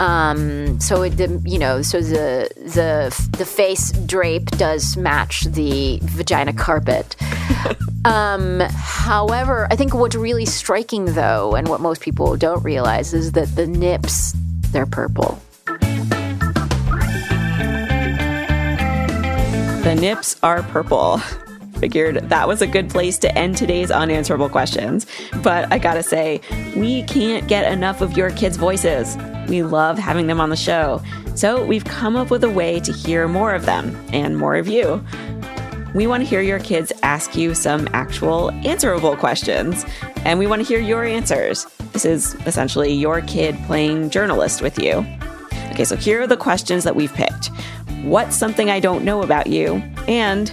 Um, 0.00 0.80
so 0.80 1.02
it, 1.02 1.10
the, 1.10 1.40
you 1.44 1.58
know, 1.58 1.82
so 1.82 2.00
the 2.00 2.48
the 2.56 3.30
the 3.36 3.44
face 3.44 3.92
drape 3.92 4.46
does 4.52 4.96
match 4.96 5.42
the 5.42 6.00
vagina 6.02 6.54
carpet. 6.54 7.14
um, 8.06 8.60
however, 8.60 9.68
I 9.70 9.76
think 9.76 9.92
what's 9.92 10.16
really 10.16 10.46
striking 10.46 11.04
though, 11.04 11.54
and 11.54 11.68
what 11.68 11.82
most 11.82 12.00
people 12.00 12.34
don't 12.36 12.64
realize, 12.64 13.12
is 13.12 13.32
that 13.32 13.54
the 13.56 13.66
nips 13.66 14.34
they're 14.72 14.86
purple. 14.86 15.38
The 19.82 19.96
nips 20.00 20.36
are 20.42 20.62
purple. 20.62 21.20
Figured 21.80 22.28
that 22.28 22.46
was 22.46 22.60
a 22.60 22.66
good 22.66 22.90
place 22.90 23.16
to 23.18 23.38
end 23.38 23.56
today's 23.56 23.90
unanswerable 23.90 24.50
questions. 24.50 25.06
But 25.42 25.72
I 25.72 25.78
gotta 25.78 26.02
say, 26.02 26.42
we 26.76 27.04
can't 27.04 27.48
get 27.48 27.72
enough 27.72 28.02
of 28.02 28.18
your 28.18 28.30
kids' 28.32 28.58
voices. 28.58 29.16
We 29.48 29.62
love 29.62 29.98
having 29.98 30.26
them 30.26 30.42
on 30.42 30.50
the 30.50 30.56
show. 30.56 31.02
So 31.34 31.64
we've 31.64 31.84
come 31.86 32.16
up 32.16 32.30
with 32.30 32.44
a 32.44 32.50
way 32.50 32.80
to 32.80 32.92
hear 32.92 33.26
more 33.28 33.54
of 33.54 33.64
them 33.64 33.96
and 34.12 34.36
more 34.36 34.56
of 34.56 34.68
you. 34.68 35.02
We 35.94 36.06
want 36.06 36.22
to 36.22 36.28
hear 36.28 36.42
your 36.42 36.58
kids 36.58 36.92
ask 37.02 37.34
you 37.34 37.54
some 37.54 37.88
actual 37.94 38.50
answerable 38.52 39.16
questions, 39.16 39.86
and 40.26 40.38
we 40.38 40.46
want 40.46 40.60
to 40.60 40.68
hear 40.68 40.80
your 40.80 41.02
answers. 41.02 41.64
This 41.92 42.04
is 42.04 42.34
essentially 42.46 42.92
your 42.92 43.22
kid 43.22 43.56
playing 43.64 44.10
journalist 44.10 44.60
with 44.60 44.78
you. 44.78 45.04
Okay, 45.70 45.84
so 45.84 45.96
here 45.96 46.20
are 46.20 46.26
the 46.26 46.36
questions 46.36 46.84
that 46.84 46.94
we've 46.94 47.12
picked 47.14 47.50
What's 48.02 48.34
something 48.34 48.70
I 48.70 48.80
don't 48.80 49.04
know 49.04 49.22
about 49.22 49.46
you? 49.46 49.82
And 50.08 50.52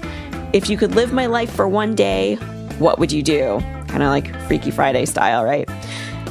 if 0.54 0.70
you 0.70 0.78
could 0.78 0.96
live 0.96 1.12
my 1.12 1.26
life 1.26 1.54
for 1.54 1.68
one 1.68 1.94
day, 1.96 2.36
what 2.80 3.00
would 3.00 3.12
you 3.12 3.22
do? 3.22 3.60
Kind 3.88 4.04
of 4.04 4.10
like 4.10 4.34
Freaky 4.48 4.72
Friday 4.72 5.06
style, 5.06 5.44
right? 5.44 5.70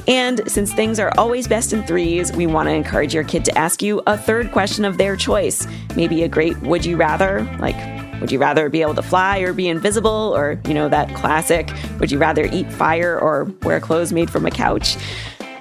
And 0.08 0.40
since 0.50 0.72
things 0.72 1.00
are 1.00 1.12
always 1.18 1.48
best 1.48 1.72
in 1.72 1.82
threes, 1.82 2.32
we 2.32 2.46
want 2.46 2.68
to 2.68 2.72
encourage 2.72 3.12
your 3.12 3.24
kid 3.24 3.44
to 3.46 3.58
ask 3.58 3.82
you 3.82 4.02
a 4.06 4.16
third 4.16 4.52
question 4.52 4.84
of 4.84 4.98
their 4.98 5.16
choice. 5.16 5.66
Maybe 5.96 6.22
a 6.22 6.28
great 6.28 6.56
would 6.62 6.84
you 6.84 6.96
rather, 6.96 7.42
like, 7.58 7.76
would 8.20 8.30
you 8.30 8.38
rather 8.38 8.68
be 8.68 8.82
able 8.82 8.94
to 8.94 9.02
fly 9.02 9.40
or 9.40 9.52
be 9.52 9.68
invisible? 9.68 10.32
Or, 10.34 10.60
you 10.66 10.74
know, 10.74 10.88
that 10.88 11.14
classic, 11.16 11.70
would 11.98 12.10
you 12.10 12.18
rather 12.18 12.44
eat 12.46 12.72
fire 12.72 13.18
or 13.18 13.44
wear 13.62 13.80
clothes 13.80 14.12
made 14.12 14.30
from 14.30 14.46
a 14.46 14.50
couch? 14.50 14.96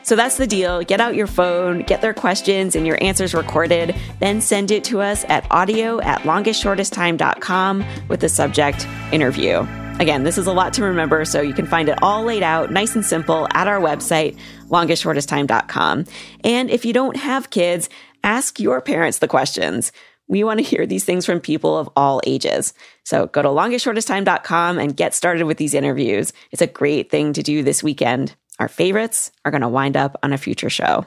So 0.06 0.15
that's 0.15 0.38
the 0.38 0.46
deal. 0.46 0.84
Get 0.84 1.02
out 1.02 1.15
your 1.15 1.26
phone, 1.26 1.80
get 1.80 2.02
their 2.02 2.13
questions 2.13 2.76
and 2.76 2.86
your 2.86 3.02
answers 3.02 3.34
recorded, 3.34 3.96
then 4.20 4.39
send 4.39 4.70
it 4.70 4.84
to 4.86 5.02
us 5.02 5.26
at 5.30 5.48
audio 5.50 6.00
at 6.02 6.22
longestshortesttime.com 6.22 7.84
with 8.08 8.20
the 8.20 8.30
subject 8.30 8.88
interview. 9.12 9.65
Again, 10.00 10.24
this 10.24 10.38
is 10.38 10.46
a 10.46 10.54
lot 10.54 10.74
to 10.74 10.84
remember, 10.84 11.26
so 11.26 11.41
you 11.41 11.56
can 11.56 11.65
find 11.65 11.89
it 11.89 11.98
all 12.04 12.24
laid 12.24 12.44
out 12.44 12.72
nice 12.72 12.94
and 12.94 13.04
simple 13.04 13.48
at 13.54 13.68
our 13.68 13.80
website, 13.80 14.38
longestshortesttime.com. 14.68 16.06
And 16.44 16.70
if 16.70 16.86
you 16.86 16.94
don't 16.94 17.18
have 17.18 17.50
kids, 17.50 17.89
ask 18.24 18.60
your 18.60 18.82
parents 18.82 19.18
the 19.18 19.28
questions. 19.28 19.91
We 20.28 20.44
want 20.44 20.60
to 20.60 20.65
hear 20.65 20.86
these 20.86 21.04
things 21.04 21.26
from 21.26 21.39
people 21.39 21.76
of 21.76 21.89
all 21.96 22.22
ages. 22.28 22.76
So 23.06 23.26
go 23.26 23.41
to 23.41 23.48
longestshortesttime.com 23.48 24.78
and 24.78 24.96
get 24.96 25.15
started 25.15 25.46
with 25.46 25.58
these 25.58 25.74
interviews. 25.74 26.32
It's 26.52 26.62
a 26.62 26.68
great 26.68 27.10
thing 27.10 27.34
to 27.34 27.41
do 27.41 27.63
this 27.63 27.82
weekend. 27.82 28.36
Our 28.60 28.68
favorites 28.68 29.32
are 29.44 29.52
going 29.52 29.62
to 29.62 29.68
wind 29.68 29.98
up 29.98 30.18
on 30.24 30.34
a 30.34 30.38
future 30.38 30.70
show. 30.70 31.06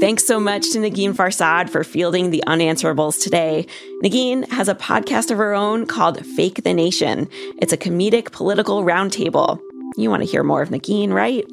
Thanks 0.00 0.24
so 0.24 0.40
much 0.40 0.70
to 0.70 0.78
Negin 0.78 1.12
Farsad 1.12 1.68
for 1.68 1.84
fielding 1.84 2.30
the 2.30 2.42
unanswerables 2.46 3.22
today. 3.22 3.66
Negin 4.02 4.48
has 4.48 4.66
a 4.66 4.74
podcast 4.74 5.30
of 5.30 5.36
her 5.36 5.52
own 5.52 5.84
called 5.84 6.24
Fake 6.24 6.62
the 6.64 6.72
Nation. 6.72 7.28
It's 7.60 7.74
a 7.74 7.76
comedic 7.76 8.32
political 8.32 8.82
roundtable. 8.82 9.60
You 9.98 10.08
want 10.08 10.22
to 10.22 10.28
hear 10.28 10.42
more 10.42 10.62
of 10.62 10.70
Nagin, 10.70 11.12
right? 11.12 11.44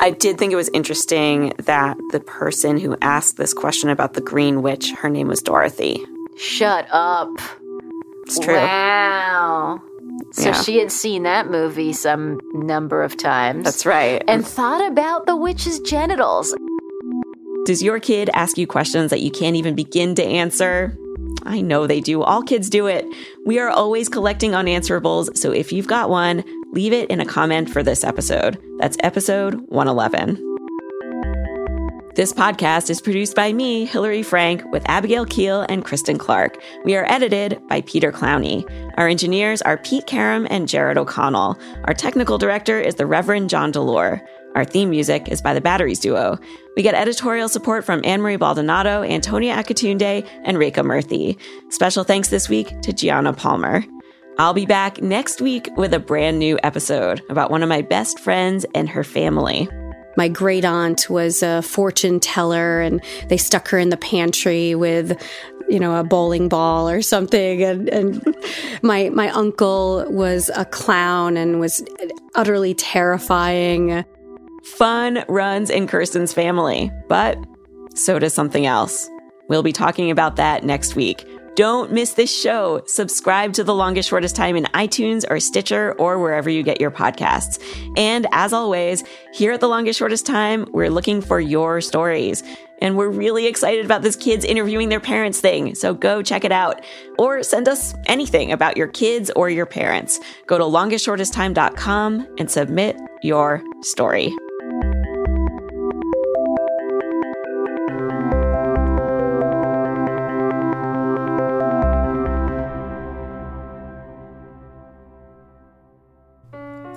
I 0.00 0.10
did 0.10 0.36
think 0.36 0.52
it 0.52 0.56
was 0.56 0.70
interesting 0.74 1.52
that 1.58 1.96
the 2.10 2.18
person 2.18 2.76
who 2.76 2.96
asked 3.02 3.36
this 3.36 3.54
question 3.54 3.88
about 3.88 4.14
the 4.14 4.20
Green 4.20 4.62
Witch, 4.62 4.90
her 4.92 5.08
name 5.08 5.28
was 5.28 5.40
Dorothy. 5.40 6.04
Shut 6.36 6.88
up. 6.90 7.28
It's 8.26 8.40
true. 8.40 8.56
Wow. 8.56 9.80
So 10.32 10.44
Yeah. 10.44 10.52
she 10.62 10.78
had 10.78 10.90
seen 10.90 11.22
that 11.24 11.50
movie 11.50 11.92
some 11.92 12.40
number 12.54 13.02
of 13.02 13.16
times. 13.16 13.64
That's 13.64 13.84
right. 13.86 14.22
And 14.26 14.46
thought 14.46 14.86
about 14.90 15.26
the 15.26 15.36
witch's 15.36 15.78
genitals. 15.80 16.54
Does 17.66 17.82
your 17.82 18.00
kid 18.00 18.28
ask 18.34 18.58
you 18.58 18.66
questions 18.66 19.10
that 19.10 19.20
you 19.20 19.30
can't 19.30 19.56
even 19.56 19.74
begin 19.74 20.14
to 20.16 20.24
answer? 20.24 20.96
I 21.44 21.60
know 21.60 21.86
they 21.86 22.00
do. 22.00 22.22
All 22.22 22.42
kids 22.42 22.68
do 22.70 22.86
it. 22.86 23.04
We 23.46 23.58
are 23.58 23.68
always 23.68 24.08
collecting 24.08 24.52
unanswerables, 24.52 25.36
so 25.36 25.52
if 25.52 25.72
you've 25.72 25.86
got 25.86 26.08
one, 26.10 26.44
leave 26.72 26.92
it 26.92 27.10
in 27.10 27.20
a 27.20 27.26
comment 27.26 27.68
for 27.70 27.82
this 27.82 28.02
episode. 28.04 28.58
That's 28.78 28.96
episode 29.00 29.54
111. 29.68 30.51
This 32.14 32.34
podcast 32.34 32.90
is 32.90 33.00
produced 33.00 33.34
by 33.34 33.54
me, 33.54 33.86
Hillary 33.86 34.22
Frank, 34.22 34.62
with 34.70 34.86
Abigail 34.86 35.24
Keel 35.24 35.64
and 35.70 35.82
Kristen 35.82 36.18
Clark. 36.18 36.62
We 36.84 36.94
are 36.94 37.10
edited 37.10 37.58
by 37.68 37.80
Peter 37.80 38.12
Clowney. 38.12 38.68
Our 38.98 39.08
engineers 39.08 39.62
are 39.62 39.78
Pete 39.78 40.06
Karam 40.06 40.46
and 40.50 40.68
Jared 40.68 40.98
O'Connell. 40.98 41.58
Our 41.84 41.94
technical 41.94 42.36
director 42.36 42.78
is 42.78 42.96
the 42.96 43.06
Reverend 43.06 43.48
John 43.48 43.72
Delore. 43.72 44.20
Our 44.54 44.66
theme 44.66 44.90
music 44.90 45.28
is 45.28 45.40
by 45.40 45.54
the 45.54 45.62
Batteries 45.62 46.00
Duo. 46.00 46.38
We 46.76 46.82
get 46.82 46.94
editorial 46.94 47.48
support 47.48 47.82
from 47.82 48.02
Anne 48.04 48.20
Marie 48.20 48.36
Baldonado, 48.36 49.02
Antonia 49.02 49.54
Akatunde, 49.56 50.28
and 50.44 50.58
Rekha 50.58 50.84
Murthy. 50.84 51.40
Special 51.72 52.04
thanks 52.04 52.28
this 52.28 52.46
week 52.46 52.78
to 52.82 52.92
Gianna 52.92 53.32
Palmer. 53.32 53.86
I'll 54.38 54.52
be 54.52 54.66
back 54.66 55.00
next 55.00 55.40
week 55.40 55.70
with 55.78 55.94
a 55.94 55.98
brand 55.98 56.38
new 56.38 56.58
episode 56.62 57.22
about 57.30 57.50
one 57.50 57.62
of 57.62 57.70
my 57.70 57.80
best 57.80 58.18
friends 58.20 58.66
and 58.74 58.86
her 58.90 59.02
family. 59.02 59.66
My 60.16 60.28
great 60.28 60.64
aunt 60.64 61.08
was 61.08 61.42
a 61.42 61.62
fortune 61.62 62.20
teller, 62.20 62.80
and 62.80 63.02
they 63.28 63.36
stuck 63.36 63.68
her 63.68 63.78
in 63.78 63.88
the 63.88 63.96
pantry 63.96 64.74
with, 64.74 65.20
you 65.68 65.80
know, 65.80 65.98
a 65.98 66.04
bowling 66.04 66.48
ball 66.48 66.88
or 66.88 67.02
something. 67.02 67.62
And, 67.62 67.88
and 67.88 68.36
my 68.82 69.08
my 69.10 69.30
uncle 69.30 70.04
was 70.08 70.50
a 70.54 70.64
clown 70.64 71.36
and 71.36 71.60
was 71.60 71.82
utterly 72.34 72.74
terrifying. 72.74 74.04
Fun 74.64 75.24
runs 75.28 75.70
in 75.70 75.86
Kirsten's 75.86 76.32
family, 76.32 76.90
but 77.08 77.38
so 77.94 78.18
does 78.18 78.34
something 78.34 78.66
else. 78.66 79.08
We'll 79.48 79.62
be 79.62 79.72
talking 79.72 80.10
about 80.10 80.36
that 80.36 80.64
next 80.64 80.94
week. 80.94 81.26
Don't 81.54 81.92
miss 81.92 82.14
this 82.14 82.34
show. 82.34 82.82
Subscribe 82.86 83.52
to 83.54 83.64
The 83.64 83.74
Longest 83.74 84.08
Shortest 84.08 84.34
Time 84.34 84.56
in 84.56 84.64
iTunes 84.64 85.24
or 85.28 85.38
Stitcher 85.38 85.92
or 85.98 86.18
wherever 86.18 86.48
you 86.48 86.62
get 86.62 86.80
your 86.80 86.90
podcasts. 86.90 87.62
And 87.98 88.26
as 88.32 88.54
always, 88.54 89.04
here 89.34 89.52
at 89.52 89.60
The 89.60 89.68
Longest 89.68 89.98
Shortest 89.98 90.24
Time, 90.24 90.66
we're 90.72 90.88
looking 90.88 91.20
for 91.20 91.40
your 91.40 91.82
stories. 91.82 92.42
And 92.80 92.96
we're 92.96 93.10
really 93.10 93.46
excited 93.46 93.84
about 93.84 94.00
this 94.00 94.16
kids 94.16 94.46
interviewing 94.46 94.88
their 94.88 94.98
parents 94.98 95.40
thing. 95.40 95.74
So 95.74 95.92
go 95.92 96.22
check 96.22 96.44
it 96.44 96.52
out 96.52 96.82
or 97.18 97.42
send 97.42 97.68
us 97.68 97.94
anything 98.06 98.50
about 98.50 98.78
your 98.78 98.88
kids 98.88 99.30
or 99.36 99.50
your 99.50 99.66
parents. 99.66 100.20
Go 100.46 100.56
to 100.56 100.64
longestshortesttime.com 100.64 102.34
and 102.38 102.50
submit 102.50 102.96
your 103.22 103.62
story. 103.82 104.32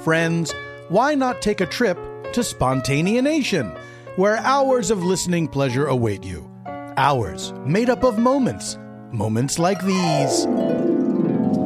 Friends, 0.06 0.54
why 0.90 1.16
not 1.16 1.42
take 1.42 1.62
a 1.62 1.66
trip 1.66 1.98
to 2.34 2.42
Spontaneanation, 2.42 3.76
where 4.18 4.38
hours 4.38 4.92
of 4.92 5.04
listening 5.04 5.48
pleasure 5.48 5.88
await 5.88 6.24
you? 6.24 6.48
Hours 6.96 7.54
made 7.66 7.90
up 7.90 8.04
of 8.04 8.20
moments. 8.20 8.78
Moments 9.12 9.58
like 9.58 9.84
these. 9.84 10.44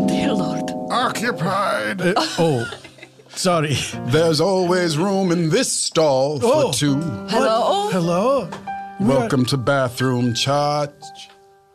Dear 0.08 0.32
Lord. 0.34 0.72
Occupied. 0.90 2.00
Uh, 2.00 2.14
oh, 2.40 2.66
sorry. 3.28 3.76
There's 4.06 4.40
always 4.40 4.98
room 4.98 5.34
in 5.34 5.50
this 5.50 5.70
stall 5.70 6.40
for 6.40 6.48
Oh. 6.48 6.72
two. 6.72 6.96
Hello? 7.28 7.90
Hello? 7.92 8.50
Welcome 9.02 9.44
to 9.48 9.58
bathroom 9.58 10.34
charge. 10.34 10.92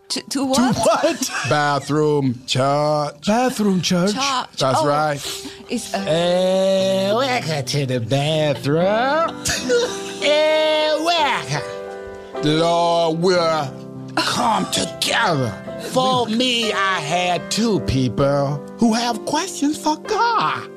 To, 0.09 0.21
to 0.31 0.45
what? 0.45 0.77
What? 0.77 1.31
Bathroom 1.49 2.41
charge. 2.47 3.27
Bathroom 3.27 3.81
charge? 3.81 4.13
Charge. 4.15 4.49
That's 4.59 4.79
Oh, 4.81 4.87
right. 4.87 5.51
It's 5.71 5.93
a. 5.95 5.99
Uh, 5.99 7.17
welcome 7.17 7.65
to 7.65 7.87
the 7.87 8.01
bathroom. 8.01 8.85
uh, 8.85 9.45
welcome. 11.05 11.63
Lord, 12.45 13.19
we're 13.21 13.71
Come 14.17 14.71
together. 14.71 15.53
For 15.93 16.27
me, 16.29 16.73
I 16.73 17.01
had 17.01 17.51
two 17.51 17.81
people 17.81 18.57
who 18.79 18.93
have 18.93 19.25
questions 19.25 19.77
for 19.79 19.97
God. 19.97 20.71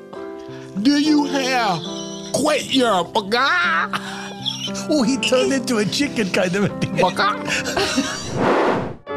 Do 0.82 0.98
you 1.00 1.24
have 1.26 1.78
questions 2.32 2.82
for 3.12 3.28
God? 3.28 3.90
Oh, 4.90 5.02
he 5.02 5.16
turned 5.18 5.52
into 5.52 5.76
a 5.78 5.84
chicken 5.84 6.30
kind 6.30 6.54
of 6.56 6.64
a 6.64 6.68
thing. 6.80 6.96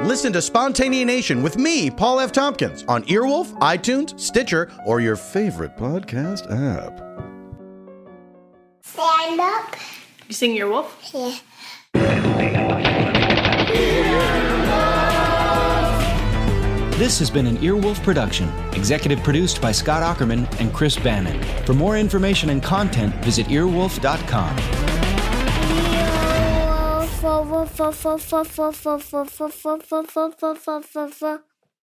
For 0.02 0.08
God? 0.08 0.08
Listen 0.08 0.34
to 0.34 0.40
Spontaneanation 0.40 1.44
with 1.44 1.58
me, 1.58 1.90
Paul 1.90 2.20
F. 2.20 2.32
Tompkins, 2.32 2.84
on 2.88 3.04
Earwolf, 3.04 3.58
iTunes, 3.60 4.20
Stitcher, 4.20 4.72
or 4.86 5.00
your 5.00 5.16
favorite 5.16 5.78
podcast 5.78 6.46
app. 6.52 7.00
Stand 8.84 9.40
up. 9.40 9.76
You 10.28 10.34
sing 10.34 10.56
your 10.56 10.70
wolf? 10.70 11.12
Yeah. 11.14 11.38
This 16.98 17.18
has 17.18 17.32
been 17.32 17.48
an 17.48 17.58
Earwolf 17.58 18.04
production, 18.04 18.48
executive 18.74 19.24
produced 19.24 19.60
by 19.60 19.72
Scott 19.72 20.04
Aukerman 20.04 20.48
and 20.60 20.72
Chris 20.72 20.96
Bannon. 20.98 21.42
For 21.66 21.74
more 21.74 21.98
information 21.98 22.52
and 22.52 22.62
content, 22.62 23.16
visit 23.26 23.48
earwolf.com. 23.48 24.91
Fo- 27.22 27.46
fo- 27.46 27.66
fo- 27.66 27.92
fo- 27.92 28.18
fo- 28.18 28.44
fo- 28.44 28.72
fo- 28.72 29.02
fo- 29.02 29.26
fo- 29.26 29.50
fo- 29.50 29.78
fo- 29.80 30.04
fo- 30.14 30.32
fo- 30.42 30.56
fo- 30.56 30.82
fo- 30.82 31.08
fo- 31.20 31.51